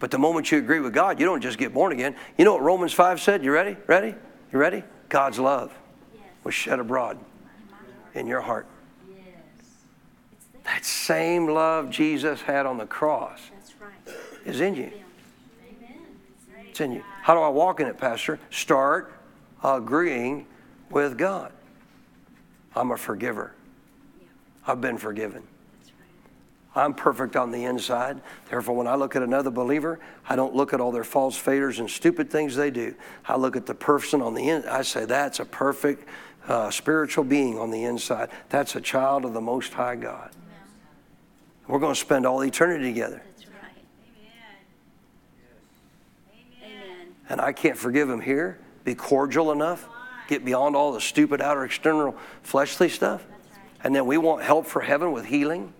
[0.00, 2.16] But the moment you agree with God, you don't just get born again.
[2.36, 3.44] You know what Romans 5 said?
[3.44, 3.76] You ready?
[3.86, 4.14] Ready?
[4.52, 4.82] You ready?
[5.10, 5.72] God's love
[6.42, 7.18] was shed abroad
[8.14, 8.66] in your heart.
[9.08, 9.20] Yes.
[10.32, 10.62] It's there.
[10.64, 13.40] That same love Jesus had on the cross
[14.44, 14.90] is in you.
[16.68, 17.04] It's in you.
[17.22, 18.40] How do I walk in it, Pastor?
[18.50, 19.12] Start
[19.62, 20.46] agreeing
[20.90, 21.52] with God.
[22.74, 23.52] I'm a forgiver.
[24.66, 25.44] I've been forgiven.
[26.74, 26.84] That's right.
[26.84, 28.20] I'm perfect on the inside.
[28.50, 31.78] Therefore, when I look at another believer, I don't look at all their false faders
[31.78, 32.94] and stupid things they do.
[33.26, 34.70] I look at the person on the inside.
[34.70, 36.08] I say, that's a perfect
[36.48, 38.30] uh, spiritual being on the inside.
[38.48, 40.30] That's a child of the Most High God.
[41.66, 43.22] We're going to spend all eternity together.
[43.36, 43.84] That's right.
[46.30, 46.72] Amen.
[46.72, 47.14] Amen.
[47.30, 49.88] And I can't forgive him here, be cordial enough,
[50.28, 53.24] get beyond all the stupid outer external fleshly stuff.
[53.82, 55.72] And then we want help for heaven with healing.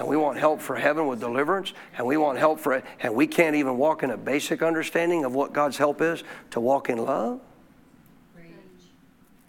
[0.00, 1.74] And we want help for heaven with deliverance.
[1.98, 5.26] And we want help for it, and we can't even walk in a basic understanding
[5.26, 7.38] of what God's help is to walk in love.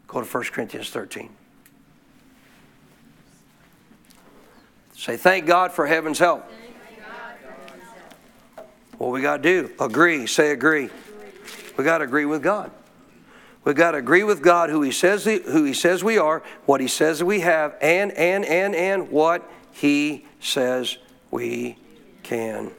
[0.07, 1.29] Go to 1 Corinthians 13.
[4.93, 6.43] Say, thank God for heaven's help.
[8.97, 9.71] What we got to do?
[9.79, 10.27] Agree.
[10.27, 10.89] Say agree.
[11.77, 12.71] We got to agree with God.
[13.63, 16.81] We got to agree with God who He says who He says we are, what
[16.81, 20.97] He says we have, and and and and what He says
[21.29, 21.77] we
[22.23, 22.71] can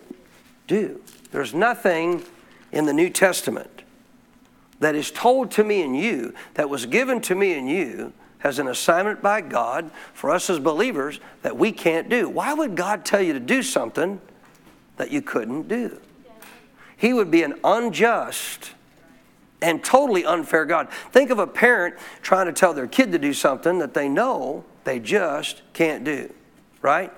[0.67, 1.01] do.
[1.31, 2.23] There's nothing
[2.71, 3.83] in the New Testament
[4.81, 8.59] that is told to me and you, that was given to me and you as
[8.59, 12.29] an assignment by God for us as believers that we can't do.
[12.29, 14.21] Why would God tell you to do something
[14.97, 16.01] that you couldn't do?
[16.97, 18.73] He would be an unjust
[19.61, 20.89] and totally unfair God.
[21.13, 24.65] Think of a parent trying to tell their kid to do something that they know
[24.85, 26.33] they just can't do,
[26.81, 27.13] right?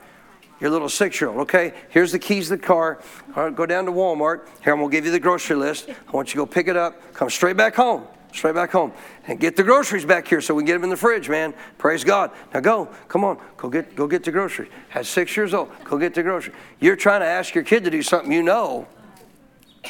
[0.64, 2.98] Your little six year old, okay, here's the keys to the car.
[3.36, 4.48] All right, go down to Walmart.
[4.62, 5.90] Here, I'm going to give you the grocery list.
[5.90, 8.94] I want you to go pick it up, come straight back home, straight back home,
[9.26, 11.52] and get the groceries back here so we can get them in the fridge, man.
[11.76, 12.30] Praise God.
[12.54, 14.70] Now go, come on, go get, go get the groceries.
[14.94, 16.56] At six years old, go get the groceries.
[16.80, 18.88] You're trying to ask your kid to do something you know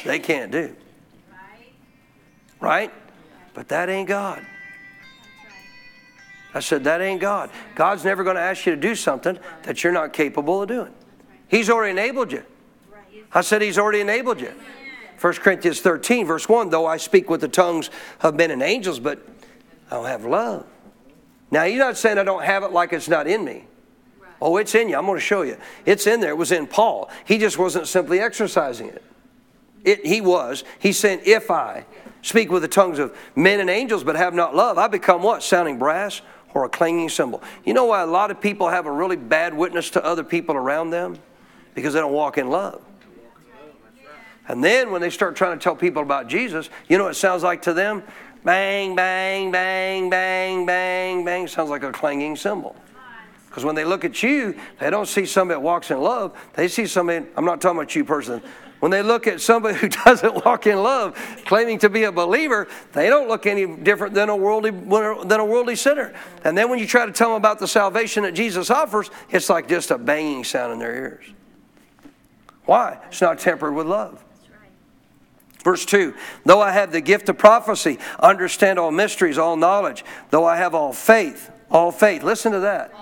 [0.03, 0.75] they can't do,
[2.59, 2.91] right?
[3.53, 4.45] But that ain't God.
[6.55, 7.49] I said, that ain't God.
[7.75, 10.93] God's never going to ask you to do something that you're not capable of doing.
[11.49, 12.43] He's already enabled you.
[13.33, 14.53] I said, He's already enabled you.
[15.19, 17.89] 1 Corinthians 13, verse 1 Though I speak with the tongues
[18.21, 19.19] of men and angels, but
[19.91, 20.65] I don't have love.
[21.51, 23.65] Now, you're not saying I don't have it like it's not in me.
[24.41, 24.97] Oh, it's in you.
[24.97, 25.57] I'm going to show you.
[25.85, 26.31] It's in there.
[26.31, 27.09] It was in Paul.
[27.25, 29.03] He just wasn't simply exercising it.
[29.83, 30.63] It, he was.
[30.79, 31.85] He said, if I
[32.21, 35.43] speak with the tongues of men and angels but have not love, I become what?
[35.43, 36.21] Sounding brass
[36.55, 37.43] or a clanging cymbal.
[37.65, 40.55] You know why a lot of people have a really bad witness to other people
[40.55, 41.19] around them?
[41.75, 42.81] Because they don't walk in love.
[44.47, 47.15] And then when they start trying to tell people about Jesus, you know what it
[47.15, 48.03] sounds like to them?
[48.45, 51.47] Bang, bang, bang, bang, bang, bang.
[51.47, 52.75] Sounds like a clanging cymbal.
[53.49, 56.37] Because when they look at you, they don't see somebody that walks in love.
[56.53, 58.41] They see somebody, I'm not talking about you person.
[58.85, 62.67] When they look at somebody who doesn't walk in love, claiming to be a believer,
[62.93, 66.13] they don't look any different than a worldly than a worldly sinner.
[66.43, 69.49] And then when you try to tell them about the salvation that Jesus offers, it's
[69.49, 71.25] like just a banging sound in their ears.
[72.65, 72.99] Why?
[73.07, 74.23] It's not tempered with love.
[75.63, 76.13] Verse 2
[76.45, 80.75] Though I have the gift of prophecy, understand all mysteries, all knowledge, though I have
[80.75, 82.21] all faith, all faith.
[82.21, 82.93] Listen to that.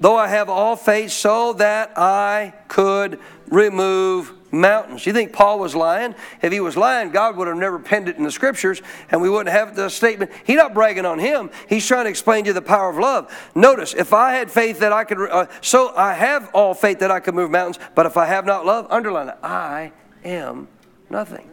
[0.00, 5.06] Though I have all faith, so that I could remove mountains.
[5.06, 6.14] You think Paul was lying?
[6.42, 9.28] If he was lying, God would have never penned it in the scriptures and we
[9.28, 10.30] wouldn't have the statement.
[10.44, 11.50] He's not bragging on him.
[11.68, 13.32] He's trying to explain to you the power of love.
[13.54, 17.10] Notice, if I had faith that I could, uh, so I have all faith that
[17.10, 19.92] I could move mountains, but if I have not love, underline it, I
[20.24, 20.68] am
[21.10, 21.48] nothing.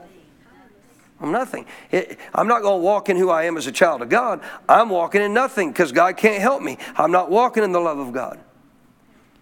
[1.21, 1.65] I'm nothing.
[1.91, 4.41] It, I'm not going to walk in who I am as a child of God.
[4.67, 6.77] I'm walking in nothing because God can't help me.
[6.95, 8.39] I'm not walking in the love of God.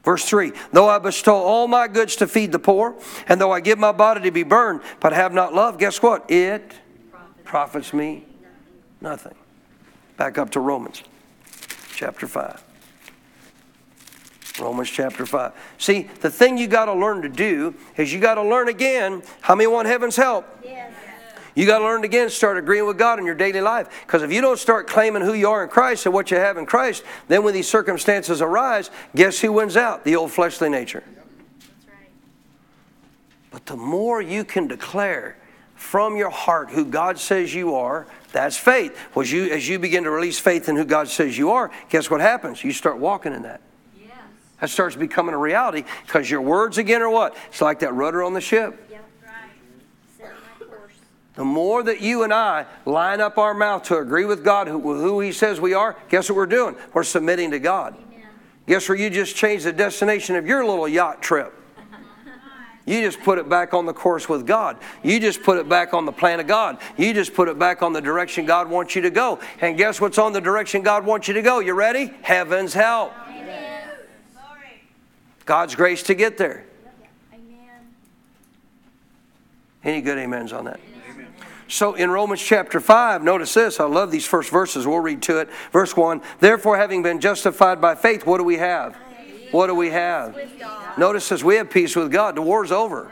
[0.08, 2.96] Verse 3 Though I bestow all my goods to feed the poor,
[3.28, 6.32] and though I give my body to be burned, but have not love, guess what?
[6.32, 6.72] It
[7.43, 8.24] profits me
[9.02, 9.36] nothing.
[10.15, 11.04] Back up to Romans
[11.93, 12.63] chapter 5.
[14.62, 15.52] Romans chapter 5.
[15.78, 19.22] See, the thing you got to learn to do is you got to learn again.
[19.41, 20.46] How many want heaven's help?
[20.63, 20.87] Yes.
[21.58, 23.89] You got to learn again start agreeing with God in your daily life.
[24.06, 26.56] Because if you don't start claiming who you are in Christ and what you have
[26.56, 30.04] in Christ, then when these circumstances arise, guess who wins out?
[30.04, 31.04] The old fleshly nature.
[31.88, 32.12] Right.
[33.50, 35.36] But the more you can declare
[35.74, 38.96] from your heart who God says you are, that's faith.
[39.15, 42.12] Was you as you begin to release faith in who God says you are, guess
[42.12, 42.63] what happens?
[42.63, 43.62] You start walking in that.
[44.00, 44.12] Yes.
[44.62, 47.36] That starts becoming a reality because your words again are what?
[47.50, 48.80] It's like that rudder on the ship.
[48.91, 49.04] Yep.
[49.26, 49.34] Right.
[50.20, 50.93] Set my course.
[51.38, 54.80] The more that you and I line up our mouth to agree with God, who,
[54.80, 56.76] who He says we are, guess what we're doing?
[56.95, 57.95] We're submitting to God.
[57.95, 58.28] Amen.
[58.65, 61.54] Guess where you just changed the destination of your little yacht trip?
[62.88, 64.78] You just put it back on the course with God.
[65.04, 66.78] You just put it back on the plan of God.
[66.95, 69.39] You just put it back on the direction God wants you to go.
[69.60, 71.60] And guess what's on the direction God wants you to go?
[71.60, 72.13] You ready?
[72.21, 73.12] Heaven's help.
[73.28, 73.89] Amen.
[75.45, 76.63] God's grace to get there.
[77.34, 77.88] Amen.
[79.84, 80.80] Any good amens on that?
[81.67, 83.80] So in Romans chapter 5, notice this.
[83.80, 84.88] I love these first verses.
[84.88, 85.49] We'll read to it.
[85.71, 88.95] Verse 1 Therefore, having been justified by faith, what do we have?
[89.51, 90.38] What do we have?
[90.97, 92.36] Notice this we have peace with God.
[92.36, 93.12] The war's over.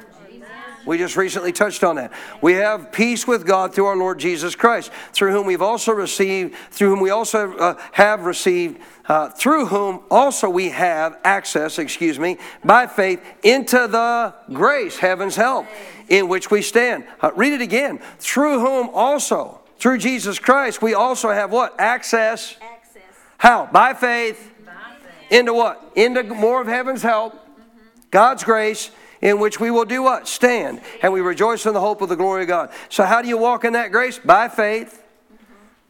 [0.85, 2.11] We just recently touched on that.
[2.41, 6.55] We have peace with God through our Lord Jesus Christ, through whom we've also received,
[6.69, 12.19] through whom we also uh, have received, uh, through whom also we have access, excuse
[12.19, 15.65] me, by faith into the grace, heaven's help,
[16.07, 17.05] in which we stand.
[17.19, 17.99] Uh, read it again.
[18.19, 21.79] Through whom also, through Jesus Christ, we also have what?
[21.79, 22.55] Access.
[22.61, 23.01] Access.
[23.39, 23.67] How?
[23.71, 24.51] By faith.
[25.31, 25.91] Into what?
[25.95, 27.33] Into more of heaven's help,
[28.11, 28.91] God's grace,
[29.25, 30.27] in which we will do what?
[30.27, 30.81] Stand.
[31.01, 32.71] And we rejoice in the hope of the glory of God.
[32.89, 34.19] So, how do you walk in that grace?
[34.19, 35.01] By faith.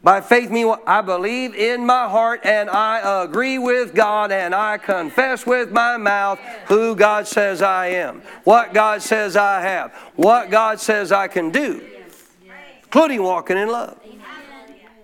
[0.02, 0.82] By faith, mean what?
[0.86, 5.96] I believe in my heart and I agree with God and I confess with my
[5.96, 11.28] mouth who God says I am, what God says I have, what God says I
[11.28, 11.84] can do,
[12.84, 13.98] including walking in love.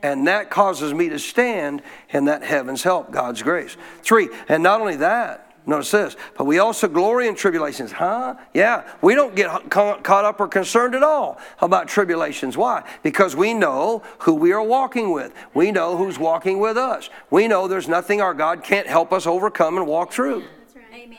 [0.02, 3.76] And that causes me to stand in that heaven's help, God's grace.
[4.02, 7.92] Three, and not only that, notice this, but we also glory in tribulations.
[7.92, 8.34] Huh?
[8.54, 12.56] Yeah, we don't get caught up or concerned at all about tribulations.
[12.56, 12.84] Why?
[13.02, 15.32] Because we know who we are walking with.
[15.54, 17.10] We know who's walking with us.
[17.30, 20.44] We know there's nothing our God can't help us overcome and walk through.
[20.60, 20.84] That's right.
[21.04, 21.18] Amen.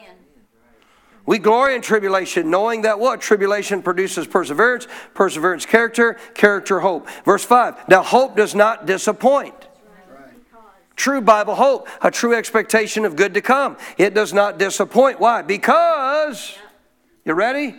[1.25, 3.21] We glory in tribulation, knowing that what?
[3.21, 7.07] Tribulation produces perseverance, perseverance, character, character, hope.
[7.23, 9.55] Verse 5 Now, hope does not disappoint.
[10.95, 13.77] True Bible hope, a true expectation of good to come.
[13.97, 15.19] It does not disappoint.
[15.19, 15.41] Why?
[15.41, 16.57] Because,
[17.25, 17.75] you ready?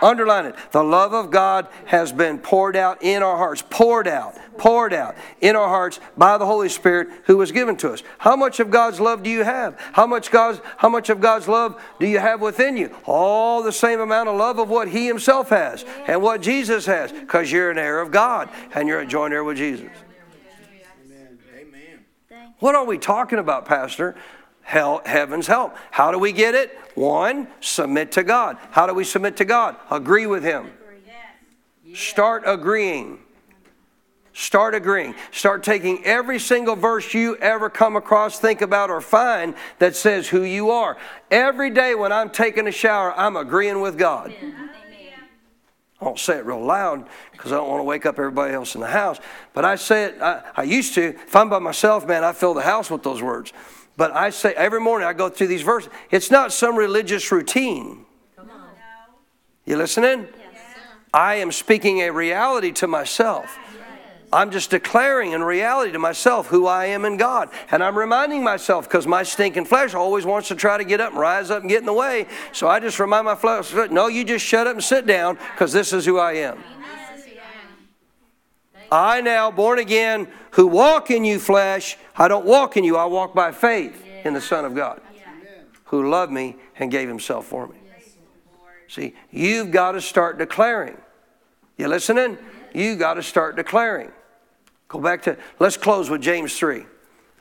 [0.00, 0.54] Underline it.
[0.70, 3.62] The love of God has been poured out in our hearts.
[3.68, 4.36] Poured out.
[4.56, 8.02] Poured out in our hearts by the Holy Spirit who was given to us.
[8.18, 9.78] How much of God's love do you have?
[9.92, 12.94] How much God's how much of God's love do you have within you?
[13.06, 17.12] All the same amount of love of what He Himself has and what Jesus has,
[17.12, 19.90] because you're an heir of God and you're a joint heir with Jesus.
[22.58, 24.16] What are we talking about, Pastor?
[24.62, 25.76] Hell, heaven's help.
[25.90, 26.76] How do we get it?
[26.94, 28.58] One, submit to God.
[28.70, 29.76] How do we submit to God?
[29.90, 30.70] Agree with Him.
[31.94, 33.18] Start agreeing.
[34.34, 35.14] Start agreeing.
[35.32, 40.28] Start taking every single verse you ever come across, think about, or find that says
[40.28, 40.96] who you are.
[41.30, 44.32] Every day when I'm taking a shower, I'm agreeing with God.
[46.00, 48.74] I don't say it real loud because I don't want to wake up everybody else
[48.74, 49.18] in the house.
[49.52, 51.08] But I say it, I, I used to.
[51.08, 53.52] If I'm by myself, man, I fill the house with those words.
[53.96, 55.90] But I say every morning I go through these verses.
[56.10, 58.04] It's not some religious routine.
[59.64, 60.28] You listening?
[61.12, 63.58] I am speaking a reality to myself.
[64.32, 67.48] I'm just declaring in reality to myself who I am in God.
[67.70, 71.12] And I'm reminding myself because my stinking flesh always wants to try to get up
[71.12, 72.26] and rise up and get in the way.
[72.52, 75.72] So I just remind my flesh, no, you just shut up and sit down because
[75.72, 76.62] this is who I am.
[78.90, 83.04] I now, born again, who walk in you, flesh, I don't walk in you, I
[83.04, 85.00] walk by faith in the Son of God
[85.88, 87.76] who loved me and gave himself for me.
[88.88, 90.96] See, you've got to start declaring.
[91.76, 92.38] You listening?
[92.74, 94.10] You got to start declaring.
[94.88, 96.84] Go back to, let's close with James 3.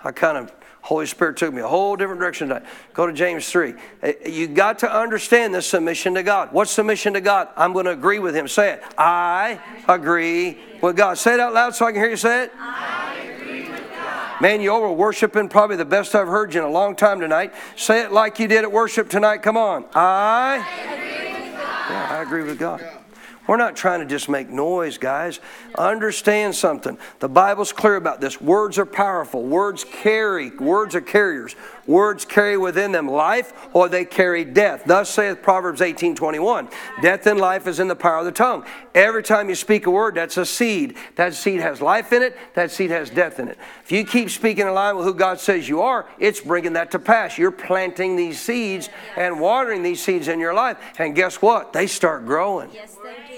[0.04, 2.66] I kind of, Holy Spirit took me a whole different direction tonight.
[2.94, 3.74] Go to James 3.
[4.04, 6.52] Uh, you got to understand this submission to God.
[6.52, 7.48] What's submission to God?
[7.56, 8.50] I'm going to agree with Him.
[8.50, 8.84] Say it.
[8.98, 11.18] I agree with God.
[11.18, 12.52] Say it out loud so I can hear you say it.
[12.60, 14.42] I agree with God.
[14.42, 17.22] Man, you all were worshiping probably the best I've heard you in a long time
[17.22, 17.54] tonight.
[17.78, 19.38] Say it like you did at worship tonight.
[19.38, 19.86] Come on.
[19.94, 21.90] I, I agree with God.
[21.90, 23.07] Yeah, I agree with God.
[23.48, 25.40] We're not trying to just make noise, guys.
[25.78, 26.98] Understand something.
[27.20, 28.42] The Bible's clear about this.
[28.42, 29.44] Words are powerful.
[29.44, 30.52] Words carry.
[30.52, 31.56] Words are carriers.
[31.88, 34.84] Words carry within them life or they carry death.
[34.86, 36.68] Thus saith Proverbs 18 21.
[37.02, 38.66] Death and life is in the power of the tongue.
[38.94, 40.98] Every time you speak a word, that's a seed.
[41.16, 43.58] That seed has life in it, that seed has death in it.
[43.84, 46.92] If you keep speaking in line with who God says you are, it's bringing that
[46.92, 47.38] to pass.
[47.38, 50.78] You're planting these seeds and watering these seeds in your life.
[51.00, 51.72] And guess what?
[51.72, 52.70] They start growing.
[52.74, 53.37] Yes, they do.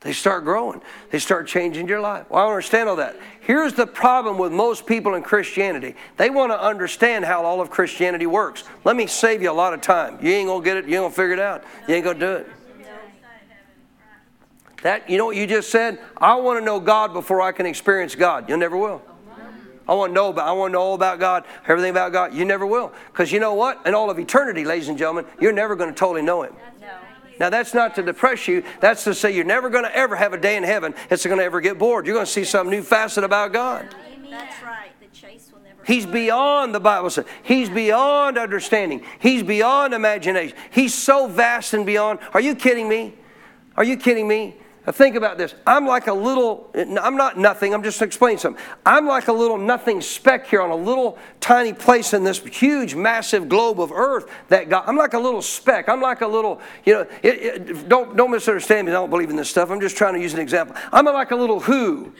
[0.00, 0.80] They start growing.
[1.10, 2.24] They start changing your life.
[2.30, 3.16] Well, I don't understand all that.
[3.40, 5.94] Here's the problem with most people in Christianity.
[6.16, 8.64] They want to understand how all of Christianity works.
[8.84, 10.18] Let me save you a lot of time.
[10.24, 11.64] You ain't gonna get it, you ain't gonna figure it out.
[11.86, 12.48] You ain't gonna do it.
[14.82, 15.98] That you know what you just said?
[16.16, 18.48] I want to know God before I can experience God.
[18.48, 19.02] You never will.
[19.86, 22.32] I want to know about I want to know all about God, everything about God.
[22.32, 22.92] You never will.
[23.12, 23.84] Because you know what?
[23.86, 26.54] In all of eternity, ladies and gentlemen, you're never going to totally know Him.
[27.40, 27.46] No.
[27.46, 28.62] Now, that's not to depress you.
[28.80, 31.38] That's to say you're never going to ever have a day in heaven that's going
[31.38, 32.06] to ever get bored.
[32.06, 33.88] You're going to see some new facet about God.
[34.30, 34.90] That's right.
[35.00, 35.82] The chase will never.
[35.84, 37.24] He's beyond, the Bible says.
[37.42, 39.04] He's beyond understanding.
[39.18, 40.56] He's beyond imagination.
[40.70, 42.20] He's so vast and beyond.
[42.34, 43.14] Are you kidding me?
[43.76, 44.56] Are you kidding me?
[44.90, 45.54] Now think about this.
[45.68, 48.60] I'm like a little, I'm not nothing, I'm just explaining something.
[48.84, 52.96] I'm like a little nothing speck here on a little tiny place in this huge,
[52.96, 55.88] massive globe of earth that God, I'm like a little speck.
[55.88, 58.92] I'm like a little, you know, it, it, don't, don't misunderstand me.
[58.92, 59.70] I don't believe in this stuff.
[59.70, 60.74] I'm just trying to use an example.
[60.90, 62.12] I'm like a little who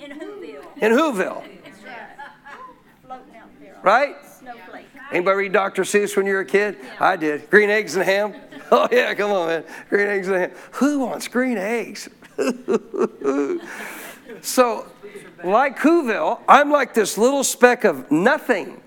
[0.00, 0.82] In Whoville.
[0.82, 1.44] in Whoville,
[3.06, 3.78] Floating out there.
[3.84, 4.16] right?
[4.40, 4.86] Snowflake.
[5.12, 5.82] Anybody read Dr.
[5.82, 6.76] Seuss when you were a kid?
[6.98, 7.48] I did.
[7.50, 8.34] Green eggs and ham.
[8.72, 9.64] Oh yeah, come on, man.
[9.88, 10.50] Green eggs and ham.
[10.72, 12.08] Who wants green eggs?
[14.42, 14.86] so,
[15.42, 18.82] like Whoville, I'm like this little speck of nothing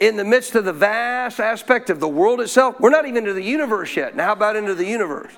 [0.00, 2.78] in the midst of the vast aspect of the world itself.
[2.78, 4.14] We're not even into the universe yet.
[4.14, 5.32] Now, how about into the universe?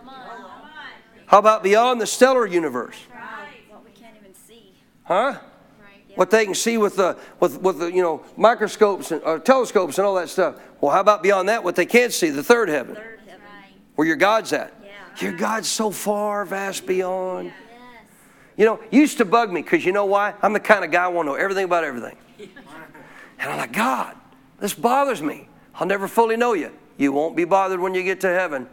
[1.26, 2.96] How about beyond the stellar universe?
[3.68, 4.72] What we can't even see.
[5.04, 5.38] Huh?
[6.18, 9.98] What they can see with the with with the you know microscopes and or telescopes
[9.98, 10.56] and all that stuff.
[10.80, 11.62] Well, how about beyond that?
[11.62, 13.40] What they can't see, the third heaven, Third heaven.
[13.94, 14.74] where your God's at.
[14.82, 14.90] Yeah.
[15.28, 17.52] Your God's so far, vast beyond.
[18.56, 20.34] You know, used to bug me because you know why?
[20.42, 22.16] I'm the kind of guy I want to know everything about everything.
[23.40, 24.16] And I'm like, God,
[24.58, 25.48] this bothers me.
[25.76, 26.72] I'll never fully know you.
[26.96, 28.66] You won't be bothered when you get to heaven.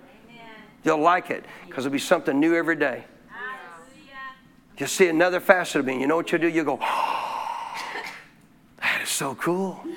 [0.83, 3.05] You'll like it because it'll be something new every day.
[4.77, 6.01] You'll see another facet of me.
[6.01, 6.49] You know what you'll do?
[6.49, 6.79] You'll go,
[9.15, 9.83] so cool.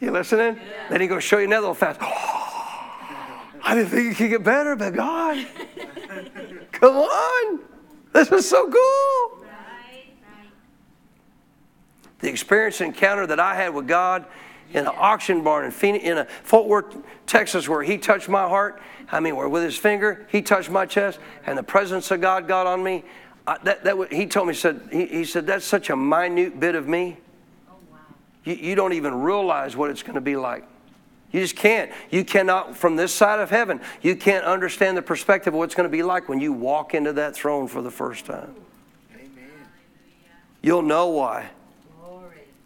[0.00, 0.60] You listening?
[0.88, 2.00] Then he goes show you another little facet.
[2.02, 5.44] I didn't think it could get better, but God,
[6.70, 7.58] come on.
[8.12, 9.44] This is so cool.
[12.20, 14.24] The experience and encounter that I had with God
[14.72, 18.80] in an auction barn in Phoenix, in Fort Worth, Texas, where He touched my heart.
[19.10, 22.46] I mean, where with His finger He touched my chest, and the presence of God
[22.46, 23.04] got on me.
[23.48, 26.74] I, that, that, he told me, said, he, he said, that's such a minute bit
[26.74, 27.16] of me.
[28.44, 30.64] You, you don't even realize what it's going to be like.
[31.32, 31.90] You just can't.
[32.10, 35.74] You cannot, from this side of heaven, you can't understand the perspective of what it's
[35.74, 38.54] going to be like when you walk into that throne for the first time.
[39.14, 39.30] Amen.
[40.62, 41.48] You'll know why.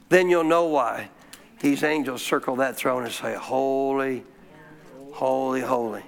[0.08, 1.08] Then you'll know why
[1.60, 4.24] these angels circle that throne and say, Holy,
[5.12, 6.02] holy, holy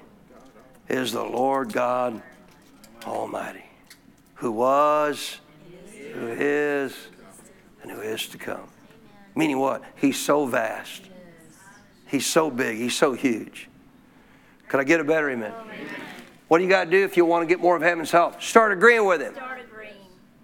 [0.89, 2.20] is the Lord God
[3.07, 3.63] Almighty,
[4.35, 5.41] who was,
[6.12, 6.97] who is,
[7.82, 8.68] and who is to come.
[9.35, 9.82] Meaning what?
[9.97, 11.03] He's so vast.
[12.07, 12.76] He's so big.
[12.78, 13.68] He's so huge.
[14.68, 15.53] Could I get a better amen?
[16.49, 18.41] What do you got to do if you want to get more of heaven's help?
[18.43, 19.35] Start agreeing with Him.
[19.35, 19.95] Start agreeing.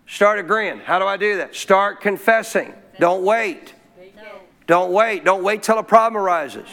[0.07, 0.79] Start agreeing.
[0.81, 1.55] How do I do that?
[1.55, 2.75] Start confessing.
[2.99, 3.75] Don't wait.
[4.17, 4.23] No.
[4.67, 5.25] Don't wait.
[5.25, 6.69] Don't wait till a problem arises.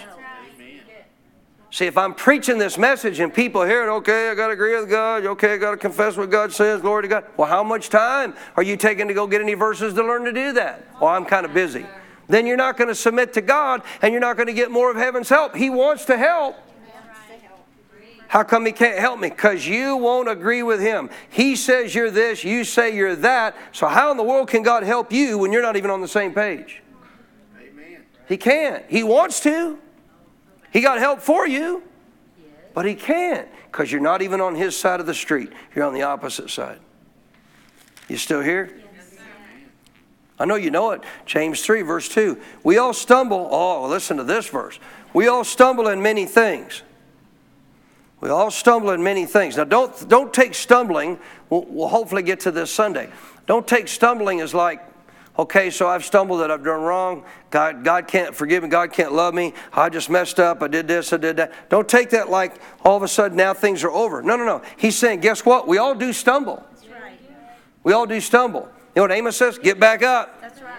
[1.78, 4.75] See, if I'm preaching this message and people hear it, okay, I got to agree
[4.80, 5.28] with God.
[5.28, 6.82] Okay, I got to confess what God says.
[6.82, 7.25] Glory to God.
[7.38, 10.32] Well, how much time are you taking to go get any verses to learn to
[10.32, 10.88] do that?
[10.99, 11.86] Well, I'm kind of busy.
[12.28, 14.89] Then you're not going to submit to God and you're not going to get more
[14.89, 15.55] of heaven's help.
[15.55, 16.55] He wants to help.
[18.28, 19.30] How come he can't help me?
[19.30, 21.11] Because you won't agree with him.
[21.30, 23.55] He says you're this, you say you're that.
[23.71, 26.07] So, how in the world can God help you when you're not even on the
[26.07, 26.82] same page?
[27.61, 28.01] Amen.
[28.28, 28.84] He can't.
[28.89, 29.78] He wants to.
[30.72, 31.84] He got help for you,
[32.74, 35.51] but he can't because you're not even on his side of the street.
[35.76, 36.80] You're on the opposite side.
[38.07, 38.74] You still here?
[40.39, 41.01] I know you know it.
[41.26, 42.39] James 3, verse 2.
[42.63, 43.49] We all stumble.
[43.51, 44.80] Oh, listen to this verse.
[45.13, 46.84] We all stumble in many things.
[48.20, 49.57] We all stumble in many things.
[49.57, 53.09] Now, don't, don't take stumbling, we'll, we'll hopefully get to this Sunday.
[53.45, 54.82] Don't take stumbling as like,
[55.38, 57.23] okay, so I've stumbled that I've done wrong.
[57.49, 58.69] God, God can't forgive me.
[58.69, 59.53] God can't love me.
[59.73, 60.61] I just messed up.
[60.61, 61.13] I did this.
[61.13, 61.69] I did that.
[61.69, 64.21] Don't take that like all of a sudden now things are over.
[64.21, 64.61] No, no, no.
[64.77, 65.67] He's saying, guess what?
[65.67, 66.65] We all do stumble.
[66.71, 67.19] That's right.
[67.83, 68.69] We all do stumble.
[68.95, 69.57] You know what Amos says?
[69.57, 70.41] Get back up.
[70.41, 70.73] That's right.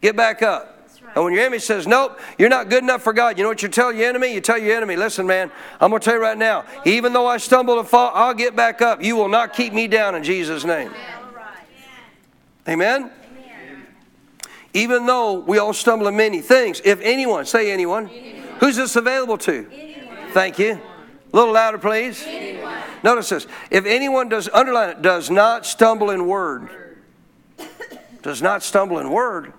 [0.00, 0.88] Get back up.
[1.02, 1.16] right.
[1.16, 3.62] And when your enemy says, Nope, you're not good enough for God, you know what
[3.62, 4.32] you tell your enemy?
[4.32, 7.26] You tell your enemy, Listen, man, I'm going to tell you right now, even though
[7.26, 9.02] I stumble and fall, I'll get back up.
[9.02, 10.88] You will not keep me down in Jesus' name.
[10.88, 11.64] All right.
[12.68, 13.02] Amen?
[13.02, 13.12] Amen.
[14.74, 18.06] Even though we all stumble in many things, if anyone, say anyone,
[18.60, 19.66] who's this available to?
[20.32, 20.80] Thank you.
[21.32, 22.24] A little louder, please.
[23.02, 23.46] Notice this.
[23.70, 26.96] If anyone does, underline it, does not stumble in word.
[28.22, 29.52] Does not stumble in word.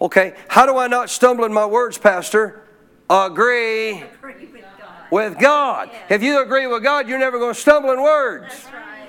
[0.00, 2.62] Okay, how do I not stumble in my words, Pastor?
[3.08, 5.10] Agree Agree with God.
[5.10, 5.90] with God.
[6.10, 8.66] If you agree with God, you're never going to stumble in words.
[8.72, 9.08] Right.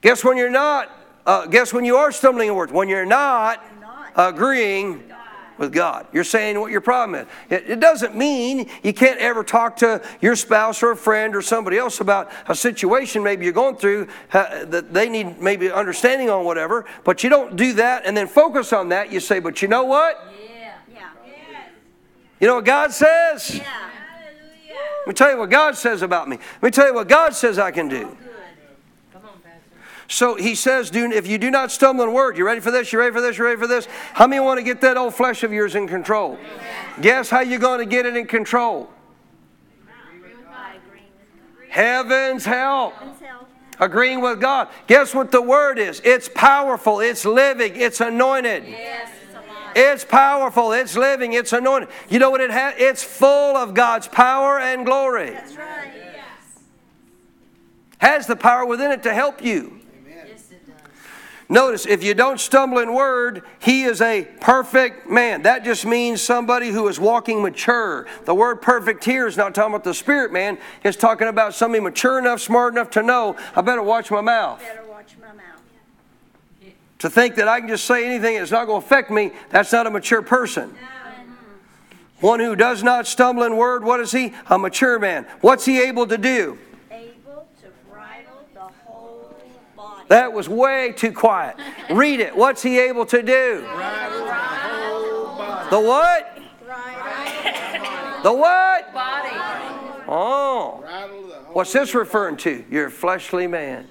[0.00, 0.90] Guess when you're not,
[1.26, 2.72] uh, guess when you are stumbling in words?
[2.72, 3.62] When you're not.
[4.16, 5.02] Agreeing
[5.58, 6.06] with God.
[6.12, 7.26] You're saying what your problem is.
[7.50, 11.42] It, it doesn't mean you can't ever talk to your spouse or a friend or
[11.42, 16.28] somebody else about a situation maybe you're going through uh, that they need maybe understanding
[16.30, 19.10] on whatever, but you don't do that and then focus on that.
[19.10, 20.32] You say, but you know what?
[20.38, 20.74] Yeah.
[20.92, 21.08] Yeah.
[22.40, 23.54] You know what God says?
[23.54, 23.64] Yeah.
[25.06, 26.36] Let me tell you what God says about me.
[26.60, 28.16] Let me tell you what God says I can do.
[30.08, 32.92] So he says, do, if you do not stumble in word, you ready for this?
[32.92, 33.38] You ready for this?
[33.38, 33.86] You ready for this?
[34.12, 36.38] How many want to get that old flesh of yours in control?
[37.00, 38.88] Guess how you're going to get it in control?
[39.88, 40.80] I agree with God.
[41.68, 42.94] Heaven's help.
[42.94, 43.48] Heaven's help.
[43.80, 44.68] Agreeing with God.
[44.86, 46.00] Guess what the word is?
[46.04, 48.64] It's powerful, it's living, it's anointed.
[48.66, 49.36] Yes, it's.
[49.78, 51.90] It's powerful, it's living, it's anointed.
[52.08, 52.74] You know what it has?
[52.78, 55.30] It's full of God's power and glory.
[55.30, 55.92] That's right.
[57.98, 59.80] Has the power within it to help you.
[61.48, 65.42] Notice, if you don't stumble in word, he is a perfect man.
[65.42, 68.06] That just means somebody who is walking mature.
[68.24, 71.82] The word perfect here is not talking about the spirit man, it's talking about somebody
[71.82, 74.60] mature enough, smart enough to know, I better watch my mouth.
[74.60, 75.42] Better watch my mouth.
[77.00, 79.30] To think that I can just say anything and it's not going to affect me,
[79.50, 80.74] that's not a mature person.
[82.20, 84.32] One who does not stumble in word, what is he?
[84.46, 85.26] A mature man.
[85.42, 86.58] What's he able to do?
[86.90, 89.34] Able to bridle the whole
[89.76, 89.95] body.
[90.08, 91.56] That was way too quiet.
[91.90, 92.36] Read it.
[92.36, 93.60] What's he able to do?
[95.70, 96.38] The what?
[98.22, 98.92] The what?
[100.08, 100.84] Oh.
[101.52, 102.64] What's this referring to?
[102.70, 103.88] Your fleshly man.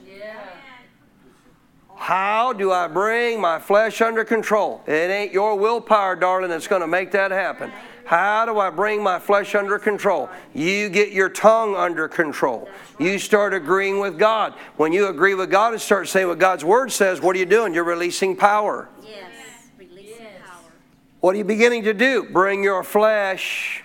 [1.98, 4.84] How do I bring my flesh under control?
[4.86, 7.72] It ain't your willpower, darling, that's going to make that happen.
[8.06, 10.30] How do I bring my flesh under control?
[10.54, 12.70] You get your tongue under control.
[13.00, 14.54] You start agreeing with God.
[14.78, 17.48] When you agree with God and start saying what God's word says, what are you
[17.48, 17.74] doing?
[17.74, 18.88] You're releasing power.
[19.04, 19.32] Yes.
[19.80, 20.72] Releasing power.
[21.20, 22.30] What are you beginning to do?
[22.32, 23.84] Bring your flesh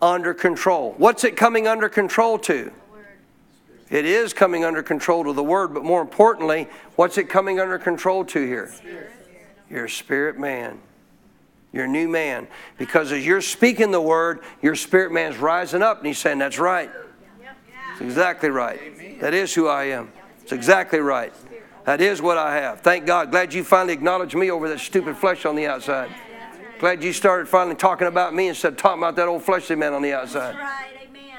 [0.00, 0.94] under control.
[0.96, 2.72] What's it coming under control to?
[3.90, 7.78] It is coming under control to the Word, but more importantly, what's it coming under
[7.78, 8.72] control to here?
[9.68, 10.80] Your spirit man.
[11.74, 12.46] Your new man.
[12.78, 16.60] Because as you're speaking the Word, your spirit man's rising up and he's saying, That's
[16.60, 16.88] right.
[17.88, 19.20] That's exactly right.
[19.20, 20.12] That is who I am.
[20.42, 21.32] It's exactly right.
[21.84, 22.80] That is what I have.
[22.80, 23.30] Thank God.
[23.30, 26.10] Glad you finally acknowledged me over that stupid flesh on the outside.
[26.78, 29.92] Glad you started finally talking about me instead of talking about that old fleshly man
[29.92, 30.54] on the outside.
[30.56, 30.90] Right.
[31.08, 31.38] Amen.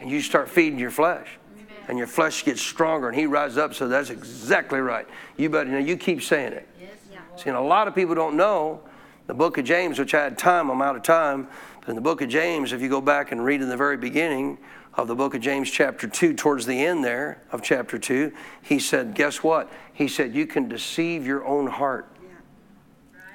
[0.00, 1.28] And you start feeding your flesh.
[1.86, 3.74] And your flesh gets stronger and he rises up.
[3.74, 5.06] So that's exactly right.
[5.36, 6.66] You better know you keep saying it.
[7.36, 7.42] Yeah.
[7.42, 8.80] See, and a lot of people don't know
[9.26, 11.48] The book of James, which I had time, I'm out of time.
[11.80, 13.96] But in the book of James, if you go back and read in the very
[13.96, 14.58] beginning
[14.94, 18.32] of the book of James, chapter 2, towards the end there of chapter 2,
[18.62, 19.72] he said, Guess what?
[19.92, 22.06] He said, You can deceive your own heart.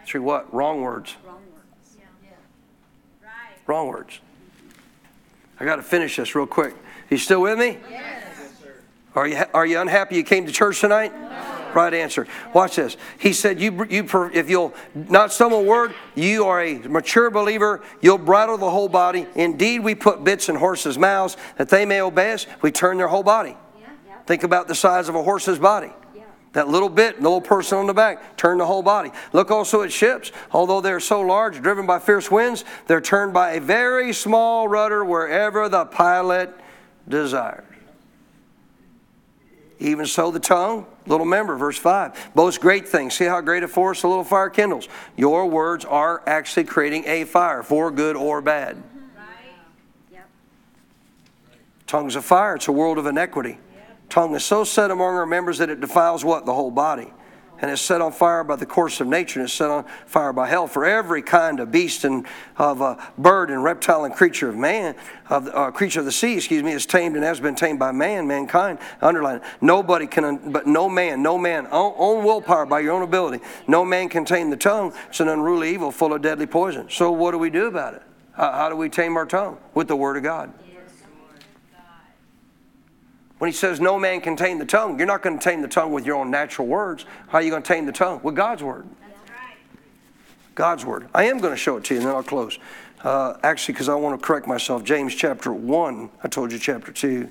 [0.06, 0.52] Through what?
[0.54, 1.16] Wrong words.
[3.66, 4.20] Wrong words.
[5.60, 6.76] I got to finish this real quick.
[7.10, 7.78] You still with me?
[7.90, 8.24] Yes.
[9.16, 11.14] Are you, are you unhappy you came to church tonight?
[11.14, 11.59] No.
[11.74, 12.28] Right answer.
[12.54, 12.98] Watch this.
[13.20, 17.82] He said, you, you, if you'll not stumble a word, you are a mature believer.
[18.02, 19.28] You'll bridle the whole body.
[19.36, 22.48] Indeed, we put bits in horses' mouths that they may obey us.
[22.62, 23.56] We turn their whole body.
[24.26, 25.92] Think about the size of a horse's body.
[26.54, 29.12] That little bit, the little person on the back, turn the whole body.
[29.34, 30.32] Look also at ships.
[30.52, 35.06] Although they're so large, driven by fierce winds, they're turned by a very small rudder
[35.06, 36.52] wherever the pilot
[37.08, 37.66] desires.
[39.78, 43.16] Even so, the tongue, little member, verse 5, boasts great things.
[43.16, 44.88] See how great a force a little fire kindles.
[45.18, 48.78] Your words are actually creating a fire, for good or bad.
[48.78, 49.26] Right.
[50.14, 50.30] Yep.
[51.88, 53.58] Tongue's a fire, it's a world of iniquity
[54.10, 56.46] tongue is so set among our members that it defiles what?
[56.46, 57.14] The whole body.
[57.62, 60.32] And is set on fire by the course of nature and is set on fire
[60.32, 60.66] by hell.
[60.66, 62.26] For every kind of beast and
[62.58, 64.96] of uh, bird and reptile and creature of man,
[65.30, 67.92] of uh, creature of the sea, excuse me, is tamed and has been tamed by
[67.92, 68.80] man, mankind.
[69.02, 69.42] Underline.
[69.60, 73.44] Nobody can, but no man, no man, own, own willpower by your own ability.
[73.68, 74.94] No man can tame the tongue.
[75.10, 76.90] It's an unruly evil full of deadly poison.
[76.90, 78.04] So what do we do about it?
[78.34, 79.58] How, how do we tame our tongue?
[79.74, 80.54] With the Word of God.
[83.40, 85.68] When he says no man can tame the tongue, you're not going to tame the
[85.68, 87.06] tongue with your own natural words.
[87.30, 88.20] How are you going to tame the tongue?
[88.22, 88.88] With God's word.
[90.56, 91.08] God's word.
[91.16, 92.60] I am going to show it to you, and then I'll close.
[93.02, 94.84] Uh, actually, because I want to correct myself.
[94.84, 97.30] James chapter 1, I told you chapter 2.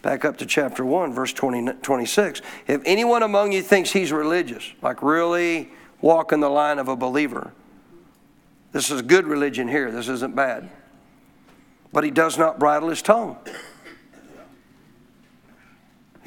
[0.00, 2.40] Back up to chapter 1, verse 20, 26.
[2.68, 7.52] If anyone among you thinks he's religious, like really walking the line of a believer,
[8.70, 9.90] this is good religion here.
[9.90, 10.70] This isn't bad.
[11.92, 13.38] But he does not bridle his tongue.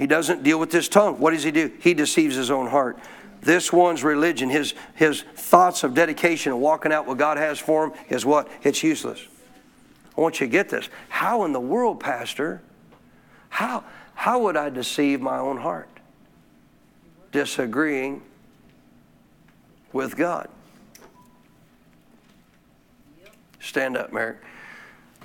[0.01, 1.19] He doesn't deal with his tongue.
[1.19, 1.71] What does he do?
[1.79, 2.97] He deceives his own heart.
[3.39, 7.85] This one's religion, his, his thoughts of dedication and walking out what God has for
[7.85, 8.47] him, is what?
[8.63, 9.23] It's useless.
[10.17, 10.89] I want you to get this.
[11.09, 12.63] How in the world, Pastor,
[13.49, 13.83] how,
[14.15, 15.87] how would I deceive my own heart?
[17.31, 18.23] Disagreeing
[19.93, 20.47] with God.
[23.59, 24.37] Stand up, Merrick.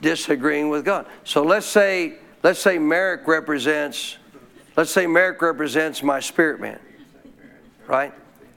[0.02, 1.06] Disagreeing with God.
[1.24, 4.18] So let's say, let's say Merrick represents
[4.76, 6.78] Let's say Merrick represents my spirit man,
[7.86, 8.12] right?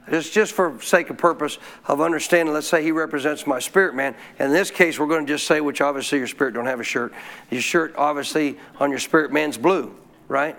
[0.07, 2.53] It's just for sake of purpose of understanding.
[2.53, 4.15] Let's say he represents my spirit man.
[4.39, 6.84] In this case, we're going to just say, which obviously your spirit don't have a
[6.84, 7.13] shirt.
[7.51, 9.95] Your shirt, obviously, on your spirit man's blue,
[10.28, 10.57] right?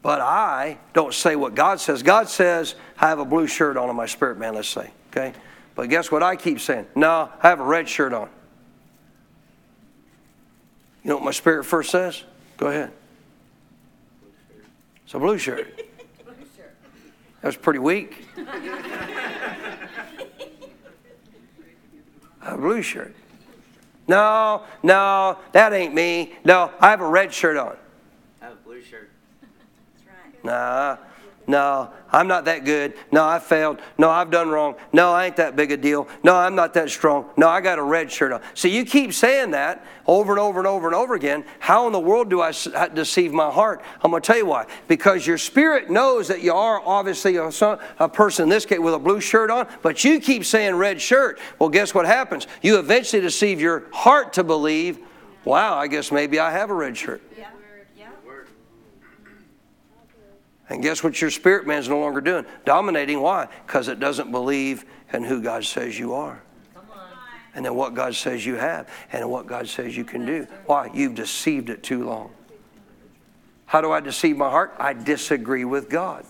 [0.00, 2.02] But I don't say what God says.
[2.02, 5.34] God says, I have a blue shirt on on my spirit man, let's say, okay?
[5.74, 6.86] But guess what I keep saying?
[6.94, 8.30] No, I have a red shirt on.
[11.04, 12.24] You know what my spirit first says?
[12.56, 12.92] Go ahead.
[15.06, 15.80] It's a blue shirt.
[17.40, 18.26] That was pretty weak.
[22.42, 23.14] a blue shirt.
[24.08, 26.34] No, no, that ain't me.
[26.44, 27.76] No, I have a red shirt on.
[28.42, 29.10] I have a blue shirt.
[29.40, 29.52] That's
[30.08, 30.44] right.
[30.44, 30.96] Nah,
[31.48, 32.94] no, I'm not that good.
[33.12, 33.80] No, I failed.
[33.98, 34.74] No, I've done wrong.
[34.92, 36.08] No, I ain't that big a deal.
[36.24, 37.30] No, I'm not that strong.
[37.36, 38.40] No, I got a red shirt on.
[38.54, 41.44] So you keep saying that over and over and over and over again.
[41.60, 43.82] How in the world do I uh, deceive my heart?
[44.02, 44.66] I'm going to tell you why.
[44.88, 47.50] Because your spirit knows that you are obviously a,
[47.98, 51.00] a person, in this case, with a blue shirt on, but you keep saying red
[51.00, 51.38] shirt.
[51.60, 52.48] Well, guess what happens?
[52.60, 54.98] You eventually deceive your heart to believe,
[55.44, 57.22] wow, I guess maybe I have a red shirt.
[57.38, 57.50] Yeah.
[60.68, 62.44] And guess what your spirit man's no longer doing?
[62.64, 63.20] Dominating.
[63.20, 63.48] Why?
[63.66, 66.42] Because it doesn't believe in who God says you are.
[67.54, 68.88] And then what God says you have.
[69.12, 70.46] And what God says you can do.
[70.66, 70.90] Why?
[70.92, 72.30] You've deceived it too long.
[73.64, 74.74] How do I deceive my heart?
[74.78, 76.24] I disagree with God.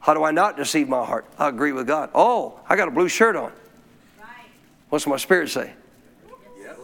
[0.00, 1.26] How do I not deceive my heart?
[1.38, 2.10] I agree with God.
[2.14, 3.52] Oh, I got a blue shirt on.
[4.88, 5.72] What's my spirit say?
[6.60, 6.74] Yeah,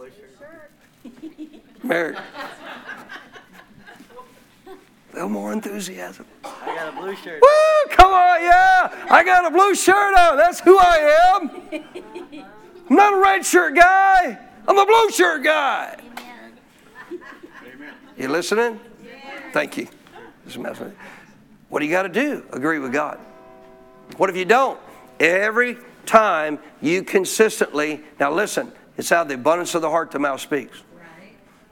[1.83, 2.15] blue
[5.09, 6.25] Merrick little more enthusiasm.
[6.43, 7.41] I got a blue shirt.
[7.41, 7.95] Woo!
[7.95, 9.05] Come on, yeah!
[9.09, 10.37] I got a blue shirt on.
[10.37, 11.51] That's who I am.
[12.89, 14.37] I'm not a red shirt guy.
[14.67, 15.97] I'm a blue shirt guy.
[16.17, 17.93] Amen.
[18.17, 18.79] You listening?
[19.51, 19.87] Thank you.
[21.69, 22.43] What do you got to do?
[22.51, 23.19] Agree with God.
[24.17, 24.79] What if you don't?
[25.19, 30.19] Every time you consistently, now listen, it's out of the abundance of the heart the
[30.19, 30.81] mouth speaks.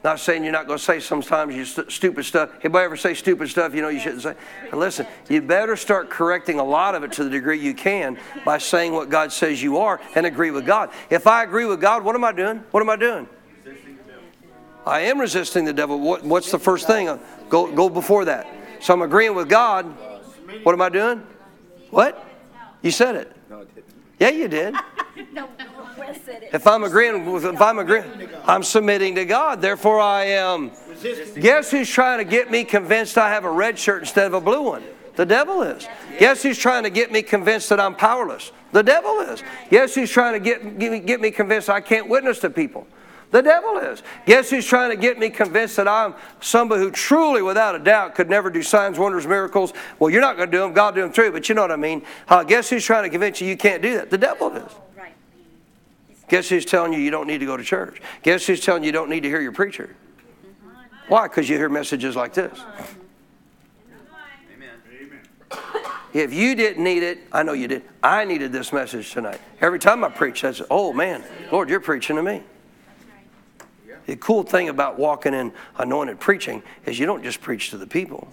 [0.08, 2.50] Not saying you're not going to say sometimes you st- stupid stuff.
[2.62, 4.36] Anybody ever say stupid stuff you know you shouldn't say?
[4.72, 8.18] But listen, you better start correcting a lot of it to the degree you can
[8.46, 10.92] by saying what God says you are and agree with God.
[11.10, 12.64] If I agree with God, what am I doing?
[12.72, 13.28] What am I doing?
[14.86, 16.00] I am resisting the devil.
[16.00, 17.08] What, what's the first thing?
[17.50, 18.48] Go, go before that.
[18.80, 19.88] So I'm agreeing with God.
[20.64, 21.22] What am I doing?
[21.90, 22.26] What?
[22.82, 23.36] You said it.
[24.20, 24.74] Yeah, you did.
[26.54, 29.62] If I'm agreeing if I'm agreeing, I'm submitting to God.
[29.62, 30.72] Therefore, I am.
[31.40, 34.42] Guess who's trying to get me convinced I have a red shirt instead of a
[34.42, 34.84] blue one?
[35.16, 35.88] The devil is.
[36.20, 38.52] Guess who's trying to get me convinced that I'm powerless?
[38.72, 39.44] The devil is.
[39.70, 42.88] Guess who's trying to get, get me convinced I can't witness to people?
[43.32, 44.04] The devil is.
[44.26, 48.16] Guess who's trying to get me convinced that I'm somebody who truly, without a doubt,
[48.16, 49.74] could never do signs, wonders, miracles?
[50.00, 50.72] Well, you're not going to do them.
[50.72, 51.32] God do them through.
[51.32, 52.04] But you know what I mean.
[52.30, 54.10] Uh, guess who's trying to convince you you can't do that?
[54.10, 54.72] The devil is.
[56.28, 58.02] Guess who's telling you you don't need to go to church?
[58.24, 59.96] Guess who's telling you you don't need to hear your preacher?
[61.08, 61.28] Why?
[61.28, 62.60] Because you hear messages like this.
[64.54, 64.70] Amen.
[66.14, 67.84] If you didn't need it, I know you did.
[68.04, 69.40] I needed this message tonight.
[69.62, 72.44] Every time I preach, that's, oh man, Lord, you're preaching to me.
[74.06, 77.88] The cool thing about walking in anointed preaching is you don't just preach to the
[77.88, 78.28] people,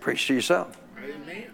[0.00, 0.78] preach to yourself.
[0.98, 1.50] Amen.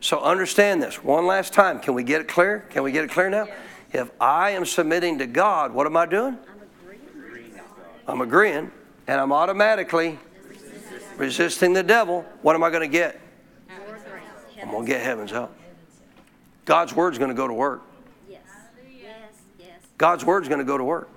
[0.00, 1.78] So understand this one last time.
[1.78, 2.66] Can we get it clear?
[2.70, 3.46] Can we get it clear now?
[3.92, 6.38] If I am submitting to God, what am I doing?
[6.38, 6.62] I'm
[7.20, 7.60] agreeing,
[8.08, 8.70] I'm agreeing
[9.06, 10.18] and I'm automatically
[11.16, 12.24] resisting the devil.
[12.40, 13.20] What am I going to get?
[14.62, 15.54] I'm going to get heaven's help.
[16.64, 17.82] God's word's going to go to work.
[18.30, 18.40] Yes.
[18.88, 19.12] Yes.
[19.58, 19.68] Yes.
[19.98, 21.10] God's word's going to go to work.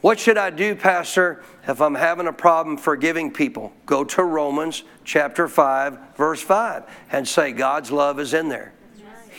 [0.00, 3.72] What should I do, Pastor, if I'm having a problem forgiving people?
[3.84, 8.72] Go to Romans chapter 5, verse 5, and say, God's love is in there.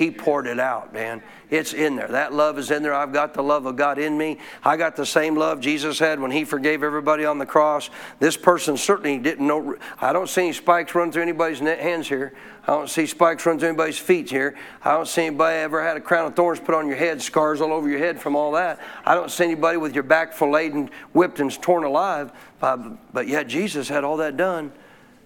[0.01, 1.21] He poured it out, man.
[1.51, 2.07] It's in there.
[2.07, 2.95] That love is in there.
[2.95, 4.39] I've got the love of God in me.
[4.63, 7.91] I got the same love Jesus had when He forgave everybody on the cross.
[8.17, 9.75] This person certainly didn't know.
[9.99, 12.33] I don't see any spikes run through anybody's hands here.
[12.63, 14.57] I don't see spikes run through anybody's feet here.
[14.83, 17.61] I don't see anybody ever had a crown of thorns put on your head, scars
[17.61, 18.79] all over your head from all that.
[19.05, 22.31] I don't see anybody with your back filleted and whipped and torn alive.
[22.59, 24.71] But yet Jesus had all that done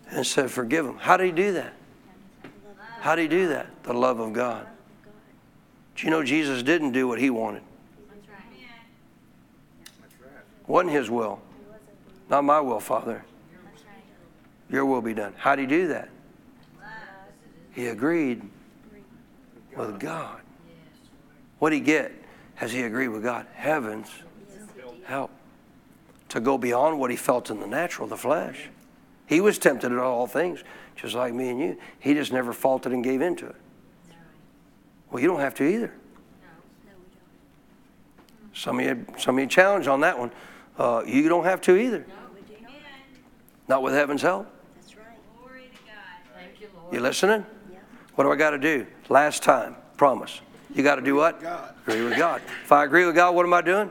[0.09, 0.97] and said, Forgive them.
[0.97, 1.71] How did He do that?
[3.05, 3.67] How did He do that?
[3.83, 4.65] The love of God.
[5.95, 7.61] Do you know Jesus didn't do what He wanted?
[10.65, 11.39] Wasn't His will.
[12.31, 13.23] Not my will, Father.
[14.71, 15.35] Your will be done.
[15.37, 16.09] How did He do that?
[17.75, 18.41] He agreed
[19.77, 20.41] with God.
[21.59, 22.11] What did he get
[22.59, 23.45] as he agreed with God?
[23.53, 24.09] Heaven's
[25.03, 25.29] help.
[26.29, 28.69] To go beyond what he felt in the natural, the flesh.
[29.27, 30.63] He was tempted in all things,
[30.95, 31.77] just like me and you.
[31.99, 33.55] He just never faltered and gave into it.
[35.11, 35.93] Well, you don't have to either.
[38.53, 40.31] Some of you, some of you challenged on that one.
[40.77, 42.05] Uh, you don't have to either.
[43.67, 44.47] Not with heaven's help.
[44.75, 45.05] That's right.
[46.59, 46.93] You Lord.
[46.93, 47.45] You listening?
[48.15, 48.85] What do I got to do?
[49.09, 50.41] Last time, promise.
[50.73, 51.41] You got to do what?
[51.41, 51.73] God.
[51.87, 52.41] Agree with God.
[52.63, 53.89] If I agree with God, what am I doing?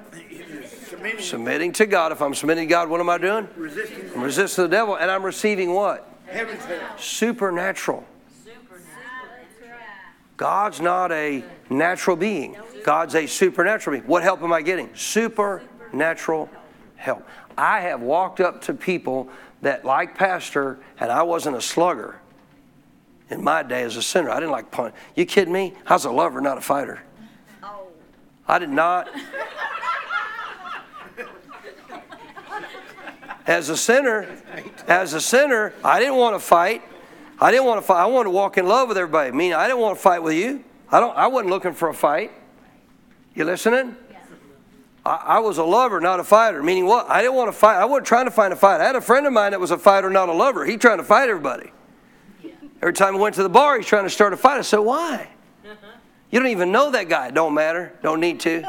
[0.89, 2.13] Submitting, Submitting to God.
[2.13, 3.49] If I'm submitting to God, what am I doing?
[3.57, 6.09] resisting I'm resisting the devil, and I'm receiving what?
[6.35, 7.01] Heaven's help.
[7.01, 8.05] Supernatural.
[10.37, 12.57] God's not a natural being.
[12.85, 14.09] God's a supernatural being.
[14.09, 14.95] What help am I getting?
[14.95, 16.51] Supernatural
[16.97, 17.27] help.
[17.57, 19.29] I have walked up to people
[19.63, 22.21] that, like Pastor, and I wasn't a slugger
[23.31, 24.31] in my day as a sinner.
[24.31, 24.95] I didn't like punch.
[25.15, 25.75] You kidding me?
[25.87, 27.01] I was a lover, not a fighter.
[27.63, 27.87] Oh.
[28.49, 29.09] I did not.
[33.47, 34.27] As a sinner,
[34.89, 36.83] as a sinner, I didn't want to fight.
[37.41, 38.03] I didn't want to fight.
[38.03, 39.29] I wanted to walk in love with everybody.
[39.29, 40.65] I mean, I didn't want to fight with you.
[40.91, 41.17] I don't.
[41.17, 42.33] I wasn't looking for a fight.
[43.35, 43.97] You listening?
[45.05, 46.63] I, I was a lover, not a fighter.
[46.63, 47.11] Meaning what?
[47.11, 47.77] I didn't want to fight.
[47.77, 48.81] I wasn't trying to find a fight.
[48.81, 50.65] I had a friend of mine that was a fighter, not a lover.
[50.65, 51.71] He trying to fight everybody.
[52.81, 54.59] Every time we went to the bar, he's trying to start a fight.
[54.59, 55.29] I said, why?
[55.65, 55.87] Uh-huh.
[56.31, 57.31] You don't even know that guy.
[57.31, 57.95] Don't matter.
[58.03, 58.63] Don't need to.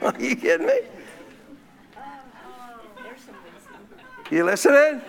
[0.00, 0.80] Are you kidding me?
[3.02, 3.80] There's some wisdom.
[4.30, 5.02] You listening?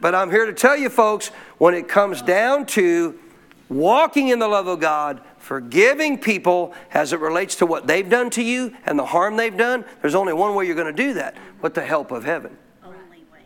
[0.00, 1.28] But I'm here to tell you, folks,
[1.58, 3.16] when it comes down to
[3.68, 8.30] walking in the love of God, forgiving people as it relates to what they've done
[8.30, 11.14] to you and the harm they've done, there's only one way you're going to do
[11.14, 12.56] that with the help of heaven.
[12.84, 12.98] Only
[13.32, 13.42] way.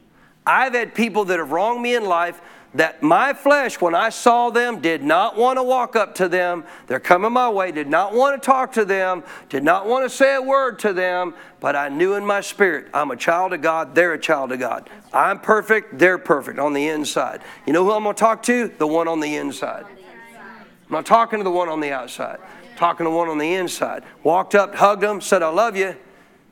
[0.47, 2.41] I've had people that have wronged me in life
[2.75, 6.65] that my flesh, when I saw them, did not want to walk up to them.
[6.87, 10.11] They're coming my way, did not want to talk to them, did not want to
[10.15, 13.63] say a word to them, but I knew in my spirit, I'm a child of
[13.63, 14.91] God, they're a child of God.
[15.13, 17.41] I'm perfect, they're perfect on the inside.
[17.67, 18.69] You know who I'm going to talk to?
[18.69, 19.87] The one on the inside.
[19.89, 22.39] I'm not talking to the one on the outside.
[22.41, 24.05] I'm talking to the one on the inside.
[24.23, 25.97] Walked up, hugged them, said, I love you.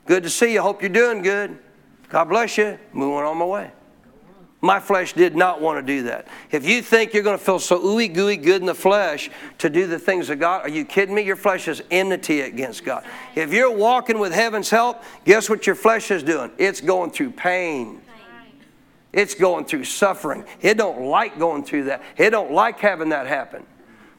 [0.07, 0.61] Good to see you.
[0.61, 1.59] Hope you're doing good.
[2.09, 2.79] God bless you.
[2.93, 3.71] Moving on my way.
[4.67, 6.27] My flesh did not want to do that.
[6.51, 9.69] If you think you're going to feel so ooey gooey good in the flesh to
[9.69, 11.21] do the things of God, are you kidding me?
[11.21, 13.05] Your flesh is enmity against God.
[13.33, 16.51] If you're walking with heaven's help, guess what your flesh is doing?
[16.57, 18.01] It's going through pain.
[19.13, 20.43] It's going through suffering.
[20.59, 22.03] It don't like going through that.
[22.17, 23.65] It don't like having that happen.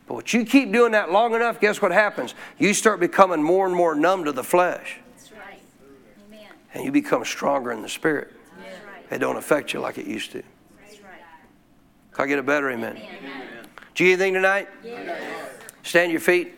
[0.07, 2.35] But what you keep doing that long enough, guess what happens?
[2.57, 4.97] You start becoming more and more numb to the flesh.
[5.15, 5.61] That's right.
[6.27, 6.49] Amen.
[6.73, 8.33] And you become stronger in the spirit.
[9.11, 10.43] It don't affect you like it used to.
[12.13, 12.97] Can I get a better amen?
[12.97, 13.67] Amen.
[13.95, 14.69] Did you anything tonight?
[15.83, 16.58] Stand your feet.